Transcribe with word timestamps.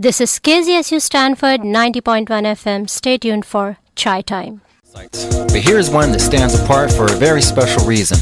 This 0.00 0.20
is 0.20 0.38
KZSU 0.38 1.00
Stanford 1.00 1.62
90.1 1.62 2.28
FM. 2.28 2.88
Stay 2.88 3.18
tuned 3.18 3.44
for 3.44 3.78
Chai 3.96 4.20
Time. 4.20 4.60
But 4.94 5.60
here's 5.60 5.90
one 5.90 6.12
that 6.12 6.20
stands 6.20 6.54
apart 6.54 6.92
for 6.92 7.06
a 7.06 7.16
very 7.16 7.42
special 7.42 7.84
reason. 7.84 8.18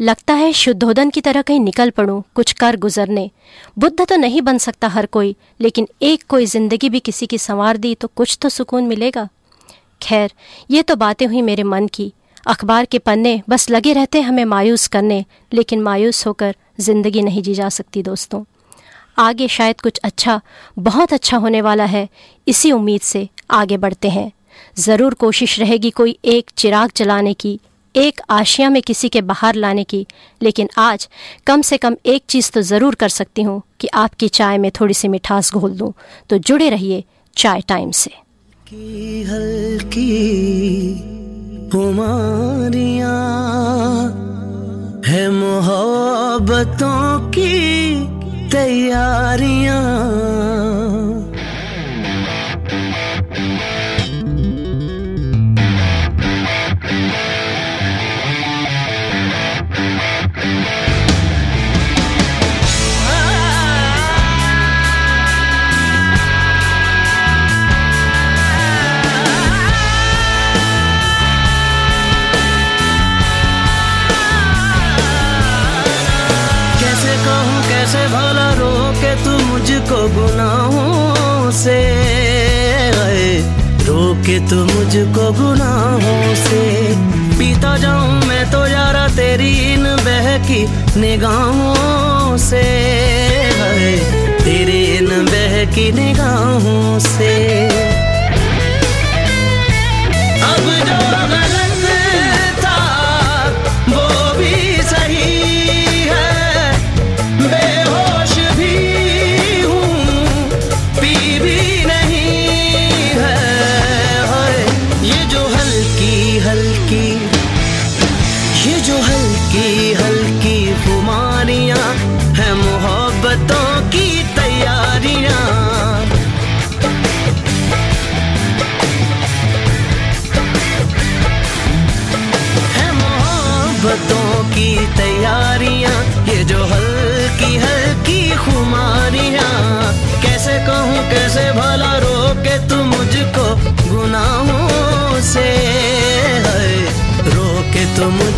लगता 0.00 0.34
है 0.34 0.53
शुद्धोदन 0.53 1.10
की 1.10 1.20
तरह 1.20 1.42
कहीं 1.42 1.60
निकल 1.60 1.91
पड़ूं, 1.91 2.20
कुछ 2.34 2.53
कर 2.53 2.77
गुजरने। 2.77 3.30
बुद्ध 3.78 4.06
तो 4.06 4.16
नहीं 4.16 4.42
बन 4.42 4.58
सकता 4.58 4.88
हर 4.88 5.06
कोई, 5.06 5.34
लेकिन 5.60 5.88
एक 6.03 6.25
कोई 6.28 6.47
ज़िंदगी 6.47 6.88
भी 6.88 7.00
किसी 7.00 7.27
की 7.27 7.38
संवार 7.38 7.77
दी 7.77 7.94
तो 7.94 8.08
कुछ 8.08 8.38
तो 8.42 8.48
सुकून 8.48 8.84
मिलेगा। 8.84 9.28
खैर, 10.02 10.32
ये 10.70 10.82
तो 10.82 10.96
बातें 10.96 11.27
हुई 11.27 11.42
मेरे 11.42 11.62
मन 11.62 11.86
की। 11.86 12.12
अखबार 12.46 12.84
के 12.84 12.98
पन्ने 12.98 13.41
बस 13.48 13.68
लगे 13.70 13.92
रहते 13.92 14.20
हमें 14.20 14.44
मायूस 14.44 14.86
करने, 14.86 15.24
लेकिन 15.52 15.82
मायूस 15.82 16.27
होकर 16.27 16.54
ज़िंदगी 16.80 17.22
नहीं 17.22 17.42
जी 17.42 17.54
जा 17.54 17.68
सकती 17.68 18.02
दोस्तों। 18.02 18.42
आगे 19.19 19.48
शायद 19.48 19.80
कुछ 19.80 19.98
अच्छा 19.98 20.41
बहुत 20.78 21.12
अच्छा 21.12 21.36
होने 21.36 21.60
वाला 21.60 21.84
है, 21.84 22.08
इसी 22.46 22.72
उम्मीद 22.72 23.00
से 23.00 23.28
आगे 23.50 23.76
बढ़ते 23.76 24.08
हैं। 24.08 24.30
ज़रूर 24.78 25.14
कोशिश 25.14 25.58
रहेगी 25.60 25.91
कोई 25.91 26.19
एक 26.24 26.50
चिराग 26.56 26.91
जलाने 26.96 27.32
की, 27.34 27.58
एक 27.94 28.20
आशिया 28.30 28.69
में 28.70 28.80
किसी 28.82 29.08
के 29.08 29.20
बाहर 29.22 29.54
लाने 29.54 29.84
की, 29.84 30.06
लेकिन 30.41 30.69
आज 30.78 31.08
कम 31.46 31.62
से 31.62 31.76
कम 31.76 31.96
एक 32.06 32.25
चीज़ 32.28 32.50
तो 32.53 32.62
ज़रूर 32.62 32.94
कर 32.94 33.09
सकती 33.09 33.42
हूँ 33.42 33.60
कि 33.80 33.88
आपकी 33.97 34.28
चाय 34.30 34.59
में 34.59 34.70
थोड़ी 34.70 34.94
सी 34.94 35.09
मिठास 35.09 35.53
घोल 35.53 35.72
दूँ। 35.72 35.92
तो 36.30 36.38
जुड़े 36.38 36.69
रहिए 36.70 37.04
चाय 37.36 37.60
टाइम 37.60 37.91
से। 37.91 38.10
की 38.68 39.22
हल्की 39.22 40.14
कुमारिया 41.72 43.14
है 45.06 45.22
मोहब्बतों 45.30 47.02
की 47.30 47.54
तैयारियाँ। 48.52 49.84
गुनाहों 80.14 81.50
से 81.54 81.78
आए 82.98 83.30
रोके 83.86 84.38
तू 84.50 84.56
मुझको 84.64 85.26
गुनाहों 85.41 86.34
से। 86.44 86.62
पीता 87.38 87.76
जाऊँ 87.76 88.20
मैं 88.26 88.44
तो 88.50 88.66
यारा 88.66 89.06
तेरी 89.16 89.50
इन 89.72 89.84
बहकी 90.04 90.62
निगाहों 91.00 92.36
से 92.38 92.64
आए 93.62 93.92
तेरी 94.44 94.82
इन 94.97 95.08
बहकी 95.26 95.91
निगाहों 95.92 96.98
से। 97.00 97.32
अब 100.48 100.66
जो 100.88 100.98
गलत 101.12 101.57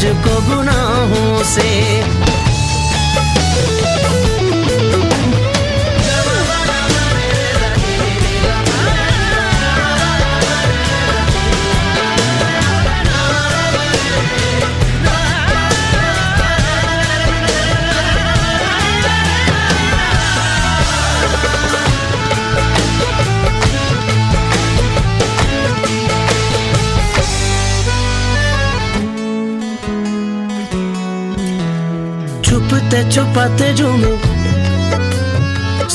मुझको 0.00 0.34
गुनाहों 0.47 1.43
से 1.44 2.40
छुपते 32.91 33.10
छुपाते 33.10 33.75
झूमे। 33.75 34.10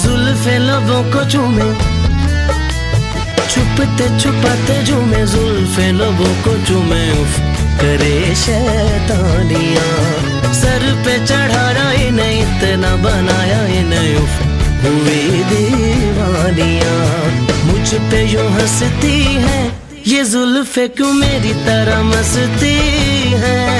जुल्फे 0.02 0.58
लबों 0.58 1.04
को 1.04 1.30
चूमे। 1.30 1.68
छुपते 3.52 4.20
छुपाते 4.20 4.84
झूमे, 4.84 5.26
जुल्फे 5.26 5.92
लबों 5.92 6.44
को 6.44 6.66
चूमे। 6.66 7.12
उफ, 7.12 7.40
करे 7.82 8.36
शैतानियाँ। 8.36 10.54
सर 10.54 11.04
पे 11.06 11.26
चढ़ाया 11.26 11.92
इन्हें, 11.92 12.42
इतना 12.42 12.96
बनाया 12.96 13.66
इन्हें। 13.66 14.16
उफ, 14.16 14.42
हुई 14.84 15.44
दीवानियाँ। 15.44 17.32
मुझ 17.66 18.12
पे 18.12 18.26
यूँ 18.26 18.52
हंसती 18.52 19.24
है, 19.24 19.72
ये 20.08 20.24
जुल्फे 20.24 20.88
क्यों 20.88 21.14
मेरी 21.14 21.54
तरह 21.54 22.04
मस्ती 22.04 22.78
है? 23.36 23.75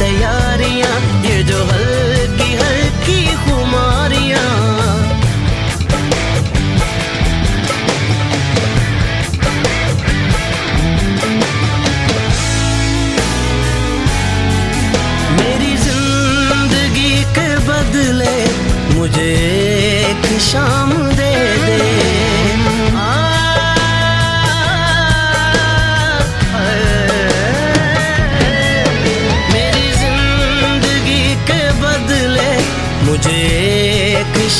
तैयारियाँ 0.00 0.94
ये 1.24 1.42
जो 1.50 1.58
हल्की 1.70 2.50
हल्की 2.60 3.20
खुमारियाँ। 3.44 4.48
मेरी 15.38 15.76
ज़िंदगी 15.86 17.12
के 17.38 17.48
बदले 17.68 18.36
मुझे 18.96 19.30
एक 20.10 20.26
शाम 20.50 20.99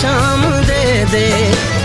शाम 0.01 0.43
दे 0.67 0.83
दे। 1.13 1.80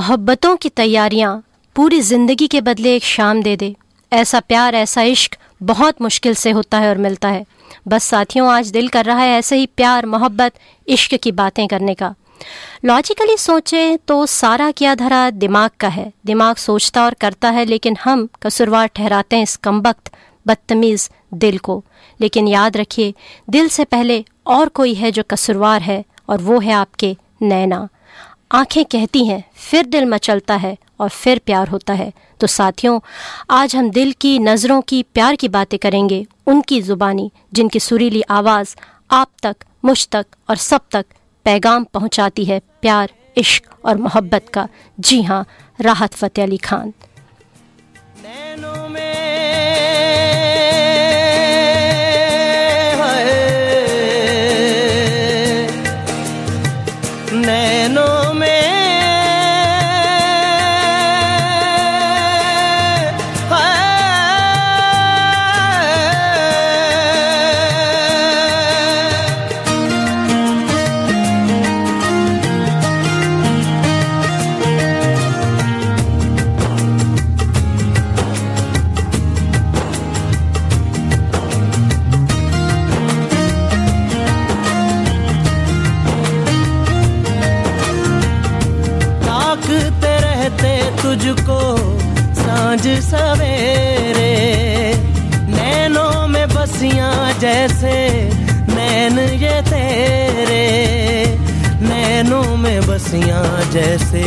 मोहब्बतों 0.00 0.56
की 0.56 0.68
तैयारियाँ 0.68 1.42
पूरी 1.76 2.00
ज़िंदगी 2.00 2.46
के 2.46 2.60
बदले 2.60 2.94
एक 2.96 3.04
शाम 3.04 3.42
दे 3.42 3.56
दे। 3.56 3.74
ऐसा 4.12 4.40
प्यार, 4.40 4.74
ऐसा 4.74 5.02
इश्क 5.02 5.36
बहुत 5.62 6.00
मुश्किल 6.02 6.34
से 6.34 6.50
होता 6.50 6.78
है 6.78 6.88
और 6.88 6.98
मिलता 6.98 7.28
है। 7.28 7.44
बस 7.88 8.04
साथियों, 8.04 8.48
आज 8.48 8.70
दिल 8.70 8.88
कर 8.88 9.04
रहा 9.04 9.18
है 9.18 9.38
ऐसे 9.38 9.56
ही 9.56 9.66
प्यार, 9.66 10.06
मोहब्बत, 10.06 10.52
इश्क 10.88 11.14
की 11.14 11.32
बातें 11.32 11.68
करने 11.68 11.94
का। 11.94 12.14
लॉजिकली 12.84 13.36
सोचें 13.36 13.98
तो 13.98 14.26
सारा 14.26 14.70
क्या 14.70 14.94
धरा 14.94 15.30
दिमाग 15.30 15.70
का 15.80 15.88
है। 15.88 16.12
दिमाग 16.26 16.56
सोचता 16.56 17.04
और 17.04 17.14
करता 17.14 17.50
है, 17.50 17.64
लेकिन 17.64 17.96
हम 18.04 18.28
कसूरवार 18.42 18.86
ठहराते 18.86 19.36
हैं 19.36 19.42
इस 19.42 19.56
कमबख्त, 19.56 20.12
बदतमीज़ 20.46 21.08
दिल 21.34 21.58
को। 21.58 21.84
लेकिन 22.20 22.48
याद 22.48 22.76
रखिए, 22.76 23.14
दिल 23.50 23.68
से 23.68 23.84
पहले 23.84 24.24
और 24.46 24.68
कोई 24.68 24.94
है 24.94 25.12
जो 25.12 25.22
कसूरवार 25.30 25.82
है, 25.82 26.04
और 26.28 26.42
वो 26.42 26.58
है 26.58 26.72
आपके 26.72 27.16
नैना। 27.42 27.88
आँखें 28.52 28.84
कहती 28.84 29.24
हैं, 29.24 29.44
फिर 29.54 29.86
दिल 29.86 30.04
मचलता 30.04 30.54
है 30.54 30.76
और 31.00 31.08
फिर 31.08 31.38
प्यार 31.38 31.68
होता 31.68 31.92
है। 31.92 32.12
तो 32.40 32.46
साथियों, 32.46 33.00
आज 33.50 33.76
हम 33.76 33.90
दिल 33.90 34.12
की 34.12 34.38
नज़रों 34.38 34.80
की 34.80 35.02
प्यार 35.02 35.36
की 35.36 35.48
बातें 35.48 35.78
करेंगे, 35.78 36.26
उनकी 36.46 36.80
ज़ुबानी, 36.82 37.30
जिनकी 37.52 37.80
सुरीली 37.80 38.22
आवाज़ 38.22 38.76
आप 39.10 39.30
तक, 39.42 39.56
मुझ 39.84 40.08
तक 40.08 40.26
और 40.50 40.56
सब 40.56 40.80
तक 40.90 41.06
पैगाम 41.44 41.84
पहुंचाती 41.84 42.44
है 42.44 42.60
प्यार, 42.82 43.10
इश्क 43.36 43.64
और 43.84 43.96
मोहब्बत 43.96 44.48
का। 44.48 44.68
जी 45.00 45.22
हाँ 45.22 45.46
राहत 45.80 46.14
फ़तेह 46.14 46.44
अली 46.44 46.56
खान। 46.56 46.92
जैसे 97.40 97.96
नैन 98.74 99.18
ये 99.18 99.62
तेरे, 99.62 100.64
नैनों 101.82 102.56
में 102.56 102.80
बसियाँ 102.86 103.70
जैसे 103.72 104.22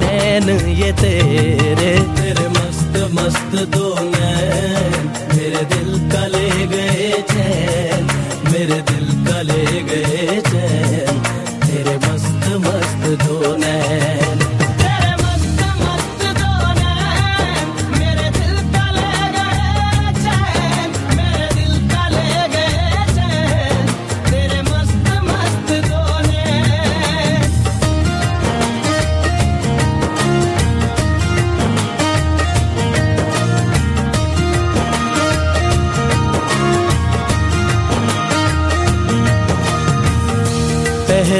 नैन 0.00 0.48
ये 0.70 0.92
तेरे। 0.92 1.92
तेरे 2.20 2.48
मस्त 2.48 2.96
मस्त 3.12 3.52
दो 3.76 3.94
नैन, 4.00 5.12
मेरे 5.36 5.64
दिल 5.64 5.90
का 6.08 6.26
ले 6.26 6.48
गए 6.66 7.10
चैन, 7.22 8.04
मेरे 8.52 8.80
दिल 8.90 9.06
का 9.26 9.42
ले 9.42 9.64
गए 9.82 10.40
चैन, 10.40 11.20
तेरे 11.66 11.96
मस्त 11.96 12.44
मस्त 12.66 13.26
दो 13.26 13.56
नैन। 13.56 13.79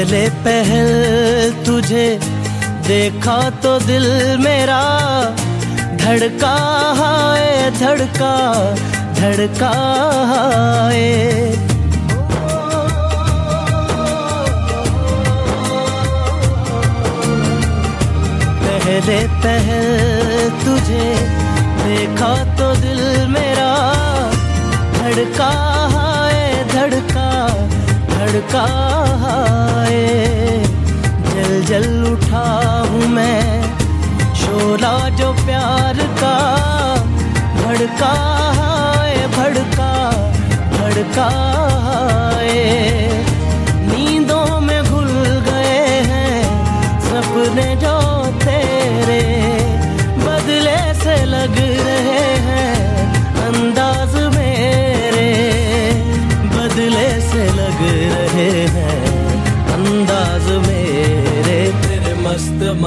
पहले 0.01 0.29
पहल 0.45 0.87
तुझे 1.65 2.05
देखा 2.87 3.35
तो 3.61 3.77
दिल 3.79 4.05
मेरा। 4.41 4.79
धड़का 6.01 6.53
है 6.97 7.69
धड़का 7.77 8.31
धड़का 9.19 9.71
है 10.89 11.05
पहले 18.63 19.19
पहल 19.45 19.85
तुझे 20.65 21.09
देखा 21.83 22.33
तो 22.57 22.73
दिल 22.81 23.03
मेरा। 23.29 23.69
धड़का 24.97 25.70
धड़का 28.41 28.65
है 29.85 30.63
जल 31.31 31.63
जल 31.65 32.11
उठा 32.11 32.45
हूँ 32.89 33.07
मैं, 33.07 33.61
शोला 34.35 34.93
जो 35.19 35.31
प्यार 35.45 35.97
का 36.21 36.35
भड़का 37.61 38.13
है 38.57 39.27
भड़का 39.37 39.91
भड़का 40.73 41.29
है 42.39 43.30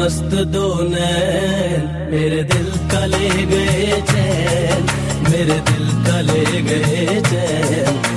मस्त 0.05 0.33
दो 0.53 0.67
नैन, 0.85 1.85
मेरे 2.11 2.43
दिल 2.53 2.67
का 2.93 3.05
ले 3.07 3.29
गए 3.53 3.87
चैन, 4.11 4.83
मेरे 5.31 5.57
दिल 5.69 5.87
का 6.07 6.21
ले 6.29 6.61
गए 6.63 7.21
चैन। 7.31 8.14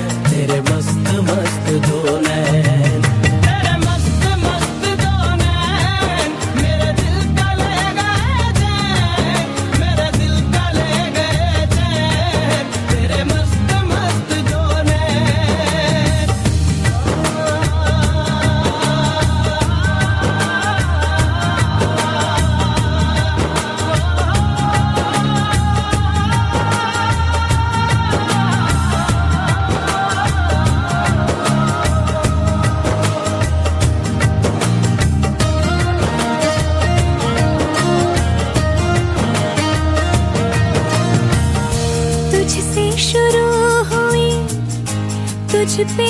तुझ 45.78 45.92
पे 45.96 46.07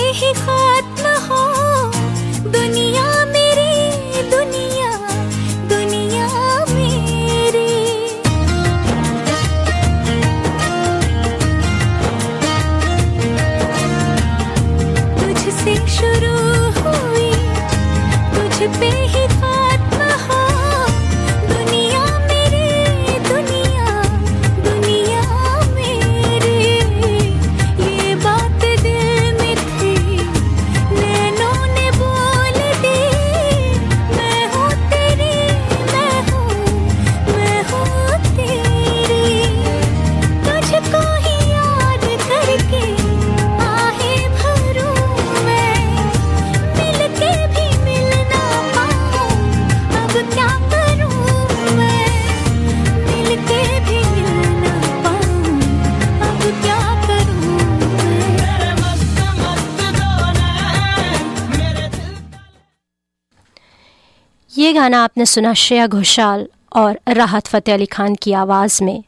आपने 65.18 65.26
सुना 65.26 65.54
श्रेया 65.54 65.86
घोषाल 65.86 66.48
और 66.76 67.00
राहत 67.08 67.46
फ़तेह 67.46 67.74
अली 67.74 67.86
खान 67.86 68.14
की 68.14 68.32
आवाज़ 68.32 68.84
में। 68.84 69.04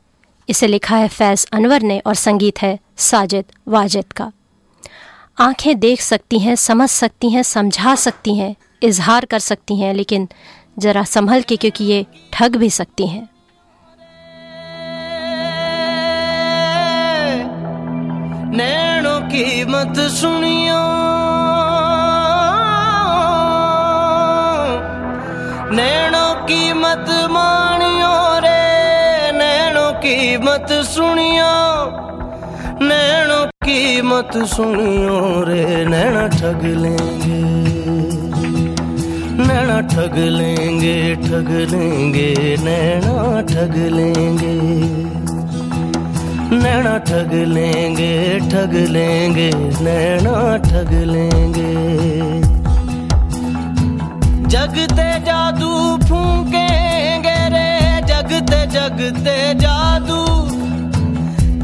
इसे 0.48 0.66
लिखा 0.66 0.96
है 0.96 1.08
फैज़ 1.08 1.46
अनवर 1.52 1.82
ने 1.82 1.98
और 1.98 2.14
संगीत 2.14 2.62
है 2.62 2.78
साजिद 2.96 3.44
वाजिद 3.68 4.12
का। 4.12 4.32
आँखें 5.38 5.80
देख 5.80 6.00
सकती 6.00 6.38
हैं, 6.38 6.56
समझ 6.56 6.88
सकती 6.90 7.30
हैं, 7.30 7.42
समझा 7.42 7.94
सकती 7.94 8.34
हैं, 8.34 8.56
इजहार 8.82 9.24
कर 9.24 9.38
सकती 9.38 9.76
हैं, 9.80 9.94
लेकिन 9.94 10.28
ज़रा 10.78 11.04
संभल 11.04 11.42
के 11.42 11.56
क्योंकि 11.56 11.84
ये 11.84 12.06
ठग 12.32 12.56
भी 12.56 12.70
सकती 12.70 13.06
हैं। 13.06 13.28
नैनों 18.56 19.20
की 19.20 19.64
मत 19.64 20.10
सुनियो। 20.10 21.00
मत 26.90 27.11
मानियो 27.30 28.14
रे, 28.38 29.32
नैनों 29.32 29.92
की 29.92 30.37
मत 30.37 30.66
सुनियो। 30.70 31.50
नैनों 32.82 33.44
की 33.64 34.02
मत 34.02 34.30
सुनियो 34.47 35.18
रे, 35.49 35.85
नैना 35.85 36.26
ठग 36.28 36.64
लेंगे। 36.64 37.42
नैना 39.47 39.80
ठग 39.80 40.16
लेंगे 40.16 41.14
ठग 41.14 41.50
लेंगे, 41.70 42.56
नैना 42.64 43.40
ठग 43.42 43.76
लेंगे। 43.92 44.54
नैना 46.56 46.99
ठग 46.99 47.32
लेंगे 47.32 48.40
ठग 48.40 48.75
लेंगे, 48.90 49.50
नैना 49.80 50.56
ठग 50.56 50.92
लेंगे। 50.92 51.70
जगते 54.49 55.09
जगते 58.50 58.66
जगते 58.69 59.35
जादू 59.54 60.21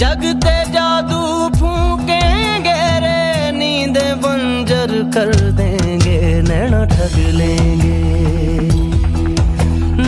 जगते 0.00 0.54
जादू 0.72 1.22
फूकेंगे 1.56 2.76
रे, 3.04 3.50
नींद 3.58 3.98
बंजर 4.22 4.92
कर 5.14 5.32
देंगे, 5.58 6.18
नैना 6.48 6.84
ठग 6.94 7.16
लेंगे, 7.38 7.98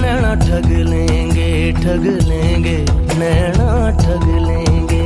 नैना 0.01 0.35
ठग 0.45 0.71
लेंगे 0.91 1.51
ठग 1.83 2.07
लेंगे, 2.29 2.79
नैना 3.19 3.69
ठग 4.03 4.27
लेंगे, 4.47 5.03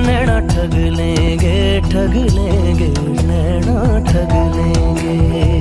नैना 0.00 0.38
ठग 0.50 0.74
लेंगे 0.98 1.56
ठग 1.92 2.16
लेंगे, 2.36 2.92
नैना 3.30 3.78
ठग 4.10 4.34
लेंगे। 4.56 5.59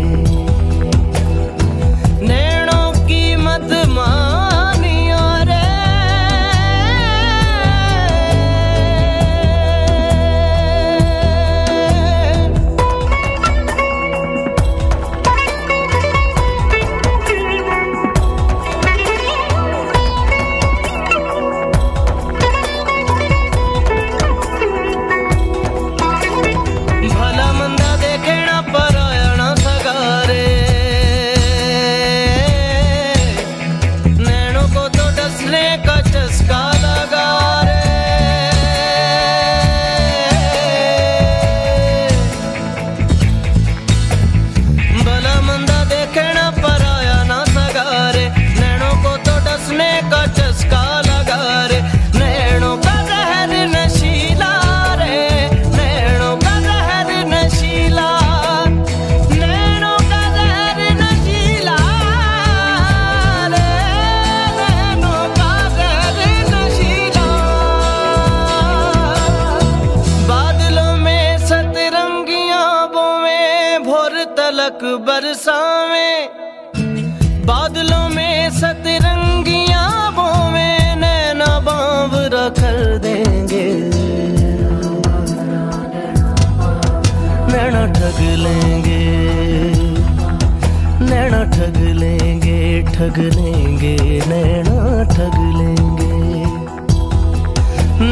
ठग 93.10 93.20
लेंगे 93.36 93.96
नैना 94.30 95.04
ठग 95.12 95.38
लेंगे। 95.56 96.10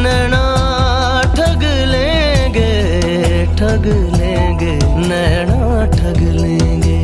नैना 0.04 0.42
ठग 1.36 1.63
लेंगे 1.92 2.72
ठग 3.60 3.86
लेंगे, 4.16 4.74
नैना 5.10 5.86
ठग 5.94 6.22
लेंगे। 6.39 6.98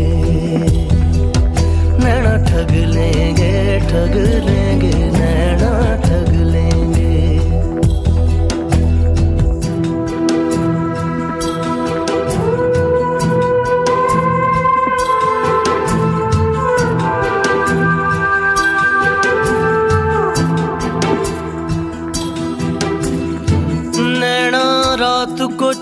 नैना 2.03 2.35
ठग 2.49 2.73
लेंगे 2.95 3.53
ठग 3.87 4.17
लेंगे। 4.45 4.62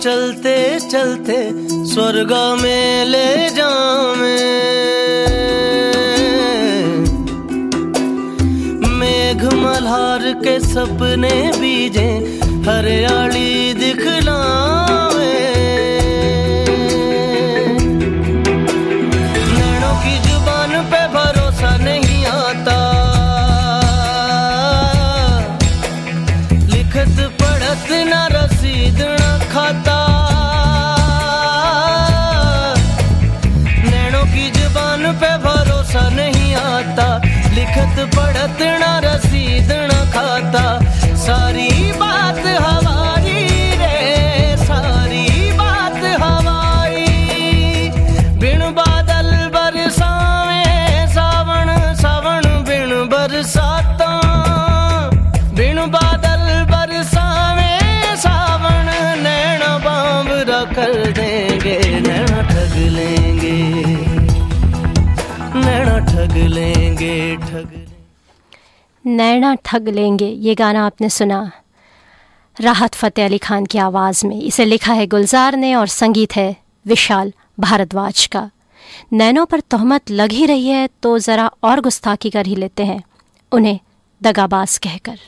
चलते 0.04 0.54
चलते 0.92 1.36
स्वर्ग 1.90 2.32
में 2.62 3.06
ले 3.06 3.50
जावे 3.50 4.40
मेघ 9.00 9.44
मल्हार 9.54 10.24
के 10.44 10.60
सपने 10.60 11.36
बीजे, 11.60 12.08
हरियाली 12.68 13.74
दिखलावे। 13.74 15.38
नैनों 19.54 19.96
की 20.04 20.18
ज़ुबान 20.28 20.74
भरोसा 21.16 21.78
नहीं 21.78 22.26
आता। 22.26 22.80
लिखत 26.74 27.18
पढ़त 27.42 27.90
न 28.12 28.28
रसीद 28.36 29.21
खाता। 29.52 29.98
नैनों 33.92 34.26
की 34.26 34.46
ज़ुबान 34.52 35.04
पे 35.22 35.32
भरोसा 35.46 36.08
नहीं 36.10 36.54
आता। 36.56 37.08
लिखत 37.56 38.00
पढ़त 38.16 38.62
ना 38.82 38.92
रसीद 39.06 39.72
ना 39.92 40.00
खाता। 40.14 40.66
सारी 41.26 41.91
नैना 69.12 69.54
ठग 69.66 69.88
लेंगे, 69.90 70.28
ये 70.28 70.56
गाना 70.56 70.86
आपने 70.86 71.10
सुना। 71.10 71.52
राहत 72.58 72.96
फ़तेह 72.96 73.26
अली 73.26 73.38
खान 73.38 73.66
की 73.66 73.78
आवाज़ 73.78 74.26
में। 74.28 74.42
इसे 74.42 74.66
लिखा 74.66 74.94
है 74.94 75.08
गुलजार 75.08 75.56
ने 75.56 75.74
और 75.76 75.88
संगीत 75.90 76.36
है 76.36 76.56
विशाल 76.86 77.32
भारद्वाज 77.60 78.26
का। 78.26 78.50
नैनों 79.14 79.46
पर 79.46 79.60
तोहमत 79.62 80.12
लग 80.12 80.32
ही 80.32 80.46
रही 80.46 80.68
है 80.68 80.88
तो 81.04 81.18
ज़रा 81.20 81.50
और 81.64 81.82
गुस्ताखी 81.82 82.30
कर 82.30 82.46
ही 82.46 82.56
लेते 82.56 82.86
हैं, 82.86 83.02
उन्हें 83.52 83.80
दगाबाज 84.22 84.78
कहकर। 84.78 85.20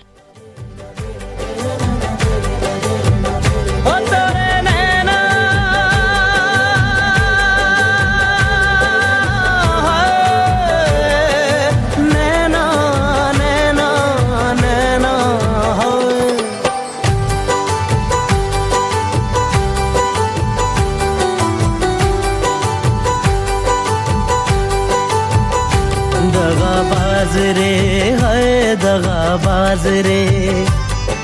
दगाबाज 29.73 29.85
रे 30.05 30.65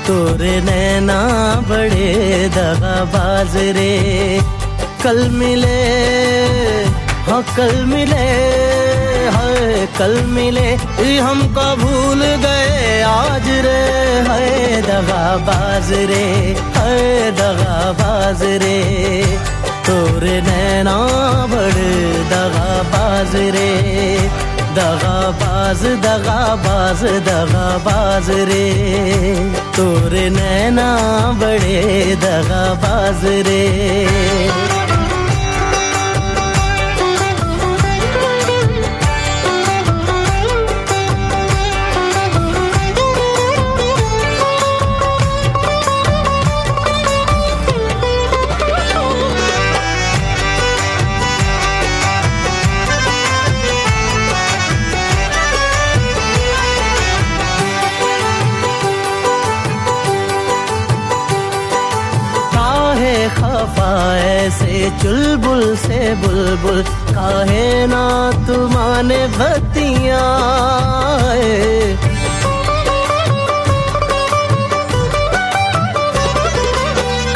तोरे 0.06 0.54
नैना 0.66 1.18
बड़े 1.70 2.08
दगाबाज 2.56 3.54
रे 3.76 3.92
कल 5.02 5.18
मिले 5.38 5.78
हाँ 7.26 7.42
कल 7.56 7.74
मिले 7.92 8.26
है 9.36 9.86
कल 9.98 10.14
मिले 10.34 10.66
हमको 11.26 11.66
भूल 11.82 12.22
गए 12.44 13.00
आज 13.10 13.48
रे 13.66 13.78
है 14.30 14.82
दगाबाज 14.88 15.92
रे 16.10 16.24
है 16.78 17.30
दगाबाज 17.40 18.42
रे 18.64 18.78
तोरे 19.86 20.40
नैना 20.50 20.96
बड़े 21.54 21.94
दगाबाज 22.34 23.36
रे 23.56 23.70
दगाबाज 24.77 25.81
दगाबाज 26.05 27.03
दगाबाज 27.27 28.29
रे 28.49 28.65
तोरे 29.77 30.29
नैना 30.37 30.87
बड़े 31.41 31.81
दगाबाज 32.25 33.25
रे 33.49 33.63
चुलबुल 64.98 65.64
से 65.76 66.00
बुलबुल, 66.22 66.82
काहे 67.14 67.86
ना 67.86 68.04
तुमाने 68.46 69.20
बतिया 69.36 70.24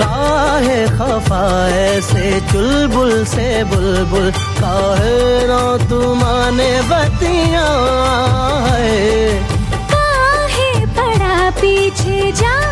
काहे 0.01 0.81
खफा 0.99 1.45
ऐसे 1.79 2.27
चुलबुल 2.53 3.25
से 3.35 3.49
बुलबुल, 3.71 4.31
काहे 4.61 5.47
ना 5.49 5.62
तुमाने 5.88 6.73
बतिया 6.90 7.67
काहे 9.95 10.71
पड़ा 10.97 11.51
पीछे 11.61 12.21
जाने 12.40 12.63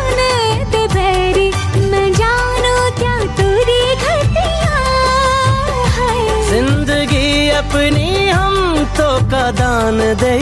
का 9.33 9.45
दान 9.51 9.97
दे 10.21 10.37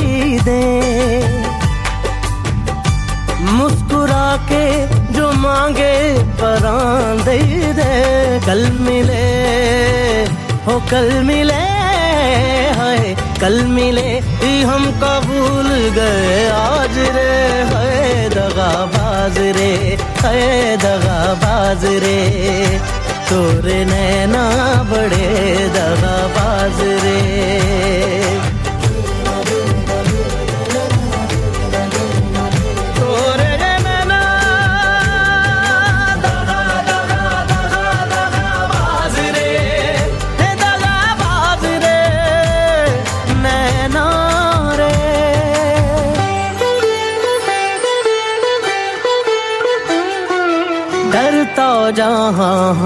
दे। 0.46 0.62
मुस्कुरा 3.50 4.26
के 4.50 4.66
जो 5.14 5.32
मांगे 5.34 5.94
परान 6.42 7.22
दे 7.24 7.38
दे। 7.74 7.94
कल 8.46 8.64
मिले, 8.80 9.24
हो 10.66 10.76
कल 10.92 11.10
मिले 11.24 11.62
है 12.80 13.16
कल 13.42 13.56
मिले 13.68 14.10
हम 14.64 14.86
कबूल 15.02 15.70
गए। 15.96 16.36
आज 16.50 16.98
रे 17.16 17.32
है 17.72 18.30
दगाबाज 18.30 19.38
रे 19.58 19.72
है 20.24 20.78
दगाबाज 20.78 21.86
रे। 22.04 22.20
तोरे 23.30 23.84
नैना 23.86 24.44
बड़े 24.92 25.30
दगा 25.78 26.18
बाज 26.36 26.82
रे। 27.04 28.21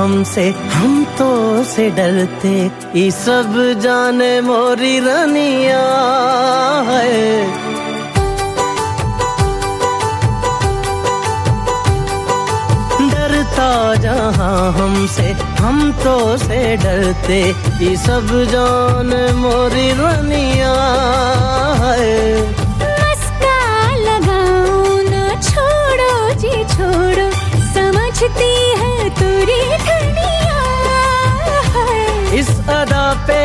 हमसे 0.05 0.43
हम 0.71 0.91
तो 1.17 1.27
से 1.65 1.89
डरते, 1.97 2.49
ये 2.95 3.09
सब 3.11 3.53
जाने 3.81 4.29
मोरी 4.41 4.99
रनिया 5.05 5.85
है। 6.89 7.13
डरता 13.09 13.71
जहाँ 14.05 14.71
हमसे, 14.77 15.27
हम 15.63 15.91
तो 16.03 16.15
से 16.45 16.61
डरते, 16.85 17.41
ये 17.85 17.95
सब 18.05 18.27
जान 18.53 19.11
मोरी 19.41 19.89
रनिया 20.01 20.75
मस्का 22.83 23.59
लगाओ 24.05 25.01
ना 25.09 25.25
छोड़ो 25.49 26.13
जी 26.43 26.63
छोड़ो, 26.75 27.29
समझती 27.73 28.53
पे 33.27 33.41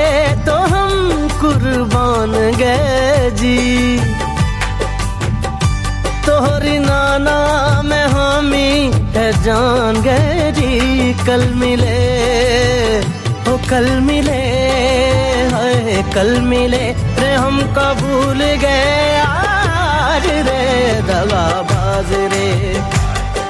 तो 0.47 0.57
हम 0.73 1.29
कुर्बान 1.41 2.33
गए 2.59 3.31
जी। 3.41 3.59
तोहरी 6.27 6.79
नाना 6.79 7.39
में 7.85 8.07
हामी 8.15 8.71
है 9.17 9.31
जान 9.45 10.03
गए 10.03 10.51
जी, 10.59 11.13
कल 11.27 11.47
मिले 11.55 11.99
हो 13.47 13.57
कल 13.71 13.89
मिले, 14.01 14.41
हाय 15.53 16.03
कल 16.15 16.31
मिले 16.43 16.85
रे, 17.21 17.33
हम 17.35 17.61
कबूल 17.77 18.41
गए 18.65 19.19
आज 19.21 20.27
रे 20.49 20.61
दगा 21.09 21.47
बाज 21.71 22.13
रे 22.33 22.49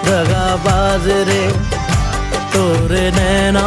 दगा 0.06 0.46
बाज 0.66 1.06
रे। 1.28 1.42
तोरे 2.70 3.10
नैना 3.10 3.62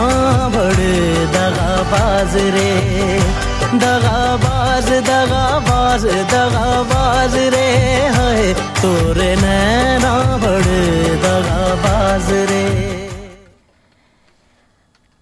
बड़े 0.50 0.98
दगा 1.28 1.72
बाज 1.84 2.36
रे। 2.36 2.70
दगा 3.78 4.20
बाज 4.38 4.90
दगा 5.02 6.84
बाज 6.84 7.36
रे। 7.36 7.66
है 8.16 8.54
तोरे 8.54 9.36
नैना 9.36 10.14
बड़े 10.38 10.86
दगा 11.18 11.76
बाज 11.76 12.32
रे। 12.52 12.64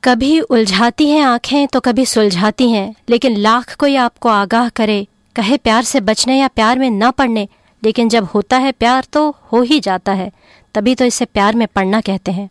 कभी 0.03 0.39
उलझाती 0.39 1.09
हैं 1.09 1.23
आँखें 1.23 1.67
तो 1.67 1.79
कभी 1.79 2.05
सुलझाती 2.05 2.69
हैं, 2.71 2.95
लेकिन 3.09 3.37
लाख 3.37 3.75
कोई 3.75 3.95
आपको 3.95 4.29
आगाह 4.29 4.69
करे, 4.69 5.07
कहे 5.35 5.57
प्यार 5.57 5.83
से 5.83 6.01
बचने 6.01 6.39
या 6.39 6.47
प्यार 6.47 6.79
में 6.79 6.89
न 6.91 7.11
पड़ने, 7.11 7.47
लेकिन 7.83 8.09
जब 8.09 8.25
होता 8.25 8.57
है 8.57 8.71
प्यार 8.71 9.05
तो 9.13 9.29
हो 9.51 9.61
ही 9.61 9.79
जाता 9.79 10.11
है, 10.13 10.31
तभी 10.75 10.95
तो 10.95 11.05
इसे 11.05 11.25
प्यार 11.25 11.55
में 11.55 11.67
पड़ना 11.67 12.01
कहते 12.01 12.31
हैं। 12.31 12.49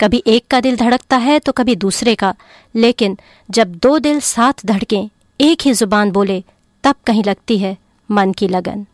कभी 0.00 0.22
एक 0.26 0.46
का 0.50 0.60
दिल 0.60 0.76
धड़कता 0.76 1.16
है 1.16 1.38
तो 1.38 1.52
कभी 1.52 1.76
दूसरे 1.76 2.14
का। 2.14 2.34
लेकिन 2.76 3.16
जब 3.50 3.74
दो 3.74 3.98
दिल 3.98 4.20
साथ 4.20 4.52
धड़कें, 4.66 5.08
एक 5.40 5.62
ही 5.62 5.72
ज़ुबान 5.72 6.10
बोले, 6.10 6.44
तब 6.84 6.94
कहीं 7.06 7.24
लगती 7.24 7.58
है 7.58 7.76
मन 8.10 8.32
की 8.32 8.48
लगन। 8.48 8.86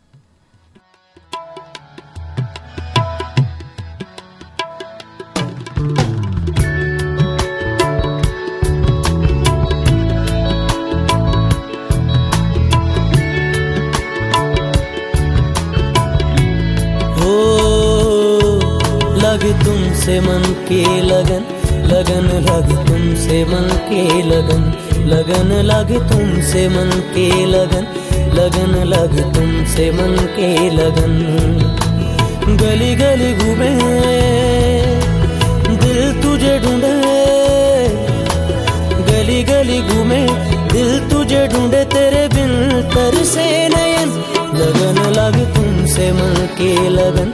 तुमसे 20.05 20.21
मन 20.21 20.43
की 20.69 20.81
लगन 21.01 21.45
लगन 21.89 22.27
लग 22.47 22.67
तुमसे 22.89 23.37
मन 23.45 23.69
की 23.87 24.23
लगन 24.23 24.65
लगन 25.09 25.53
लग 25.65 25.93
तुमसे 26.11 26.67
मन 26.69 26.91
की 27.15 27.29
लगन 27.47 27.87
लगन 28.37 28.75
लग 28.85 29.15
तुमसे 29.35 29.91
मन 29.91 30.17
की 30.37 30.51
लगन। 30.71 31.15
गली 32.61 32.95
गली 32.95 33.31
घूमे, 33.35 33.71
दिल 35.77 36.23
तुझे 36.23 36.59
ढूंढे। 36.59 36.93
गली 39.09 39.43
गली 39.43 39.81
घूमे, 39.83 40.21
दिल 40.73 40.93
तुझे 41.09 41.47
ढूंढे, 41.47 41.85
तेरे 41.95 42.27
बिन 42.29 42.53
तरसे 42.95 43.47
नयन। 43.69 44.13
लगन 44.59 45.03
लग 45.17 45.41
तुमसे 45.55 46.13
मन 46.13 46.47
की 46.59 46.73
लगन 46.89 47.33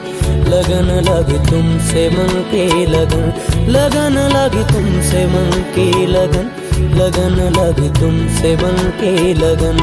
लगन 0.50 0.88
लग 1.08 1.30
तुमसे 1.50 2.08
मन 2.10 2.32
के 2.50 2.64
लगन 2.86 3.26
लगन 3.74 4.16
लग 4.34 4.54
तुमसे 4.72 5.26
मन 5.34 5.50
के 5.74 5.88
लगन 6.14 6.50
लगन 6.98 7.36
लग 7.58 7.80
तुमसे 8.00 8.54
मन 8.62 8.78
के 9.00 9.12
लगन। 9.34 9.78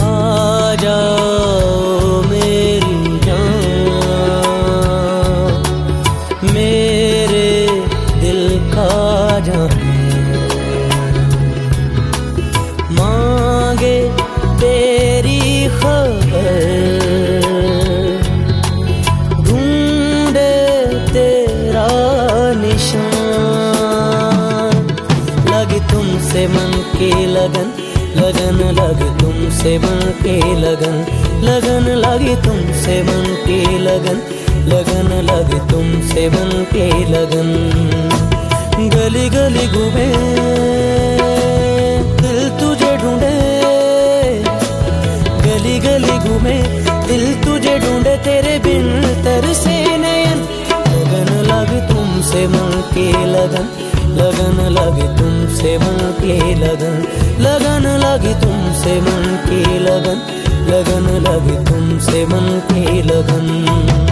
आ 0.00 0.74
जाओ 0.82 1.17
लगन 30.56 30.96
लगन 31.42 31.86
लगी 32.04 32.34
तुमसे 32.44 33.02
मन 33.02 33.24
की 33.46 33.78
लगन 33.78 34.18
लगन 34.68 35.10
लग 35.28 35.52
तुमसे 35.70 36.28
मन 36.28 36.50
के 36.72 36.88
लगन। 37.12 37.50
गली 38.94 39.28
गली 39.28 39.66
घूमे, 39.68 40.06
दिल 42.20 42.40
तुझे 42.60 42.90
ढूंढे। 42.96 43.32
गली 45.44 45.78
गली 45.78 46.18
घूमे, 46.18 46.56
दिल 47.08 47.24
तुझे 47.44 47.78
ढूंढे, 47.78 48.16
तेरे 48.16 48.58
बिन 48.58 48.88
तरसे 49.24 49.76
नयन 49.96 50.46
लगन 50.88 51.30
लग 51.50 51.70
तुमसे 51.88 52.46
मन 52.46 52.72
के 52.94 53.10
लगन 53.26 53.68
लगन 54.18 54.60
लग 54.78 54.98
तुमसे 55.18 55.76
मन 55.78 55.98
के 56.20 56.38
लगन 56.54 56.98
लगन 57.40 57.86
लग 58.04 58.24
तुमसे 58.42 59.00
मन 59.00 59.24
की 59.46 59.78
लगन। 59.78 60.37
लगन 60.70 61.06
लग 61.26 61.48
तुमसे 61.68 62.24
मन 62.26 62.48
की 62.70 63.02
लगन 63.02 64.07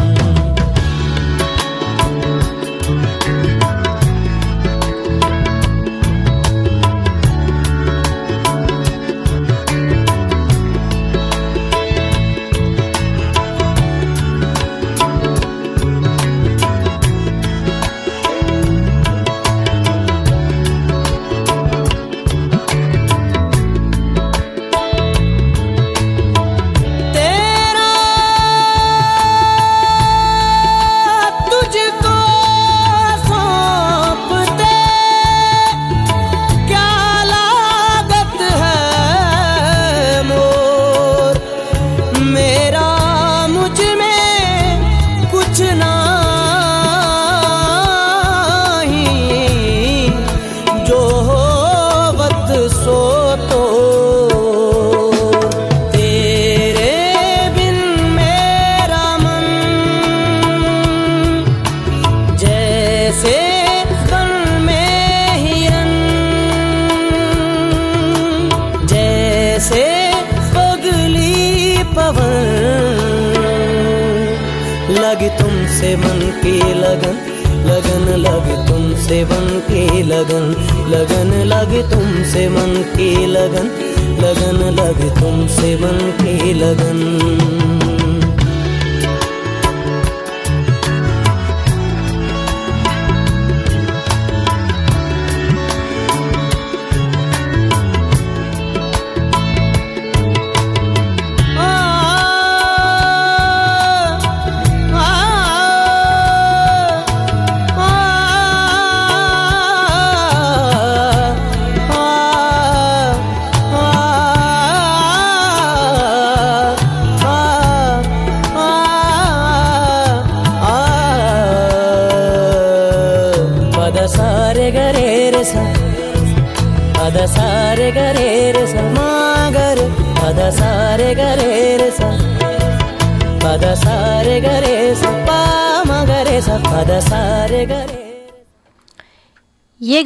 கேலகன் 86.26 87.04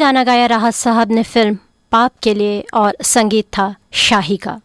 गाना 0.00 0.24
गाया 0.24 0.46
राहत 0.46 0.74
साहब 0.74 1.10
ने 1.12 1.22
फ़िल्म 1.22 1.58
पाप 1.92 2.12
के 2.22 2.34
लिए 2.34 2.60
और 2.74 2.96
संगीत 3.04 3.44
था 3.58 3.74
शाही 3.92 4.36
का। 4.36 4.60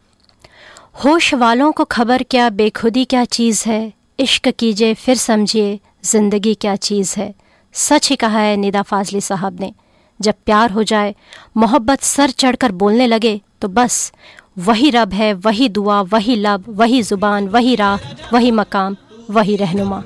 होश 1.04 1.34
वालों 1.34 1.72
को 1.72 1.84
खबर 1.84 2.24
क्या, 2.24 2.50
बेखुदी 2.50 3.06
क्या 3.06 3.24
चीज़ 3.26 3.64
है? 3.68 3.94
इश्क 4.20 4.48
कीजिए, 4.50 4.94
फिर 4.94 5.16
समझिए 5.16 5.80
ज़िंदगी 6.04 6.54
क्या 6.56 6.76
चीज़ 6.76 7.14
है। 7.18 7.34
सच 7.74 8.10
ही 8.10 8.16
कहा 8.16 8.40
है 8.40 8.56
निदा 8.58 8.82
फाजली 8.82 9.22
साहब 9.22 9.60
ने। 9.60 9.72
जब 10.20 10.34
प्यार 10.46 10.72
हो 10.72 10.84
जाए, 10.84 11.16
मोहब्बत 11.58 12.02
सर 12.02 12.30
चढ़कर 12.30 12.72
बोलने 12.72 13.08
लगे 13.08 13.40
तो 13.62 13.68
बस, 13.68 14.12
वही 14.58 14.90
रब 14.90 15.14
है, 15.14 15.34
वही 15.34 15.70
दुआ, 15.70 16.02
वही 16.02 16.36
लब, 16.36 16.64
वही 16.70 17.02
ज़ुबान, 17.02 17.48
वही 17.48 17.76
राह, 17.76 17.98
वही 18.34 18.52
मकाम, 18.52 18.96
वही 19.30 19.56
रहनुमा। 19.56 20.04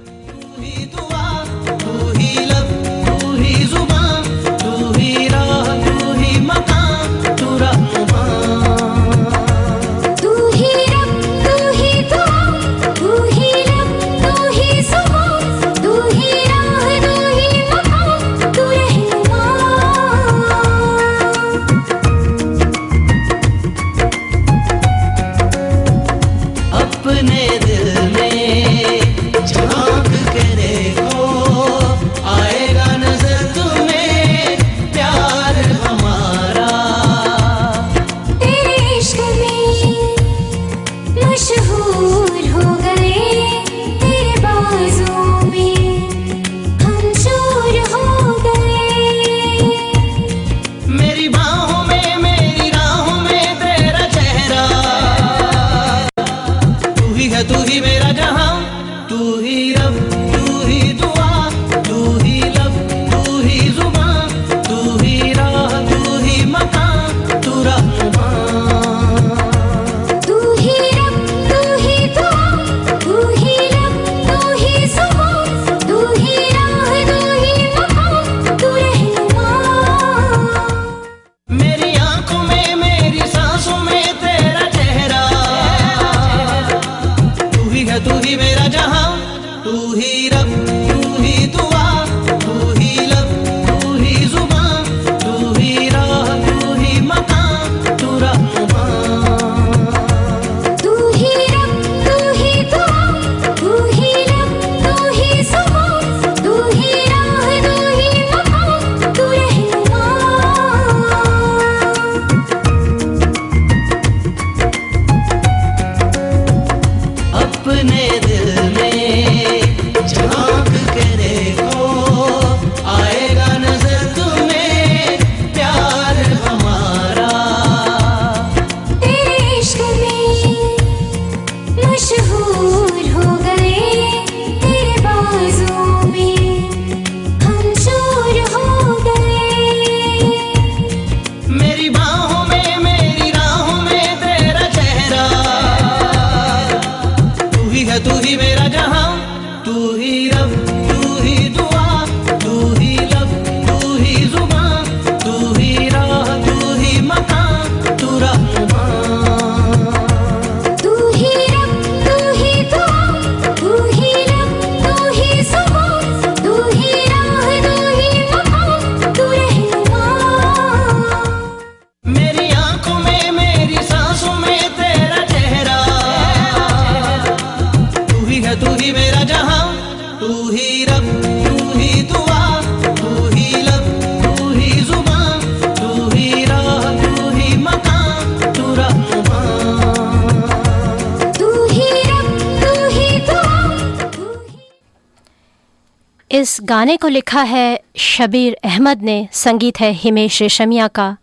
गाने 196.70 196.96
को 196.98 197.08
लिखा 197.08 197.42
है 197.42 197.80
शबीर 197.98 198.56
अहमद 198.64 199.02
ने, 199.02 199.28
संगीत 199.34 199.80
है 199.80 199.92
हिमेश 199.92 200.42
रेशमिया 200.42 200.88
का 200.88 201.16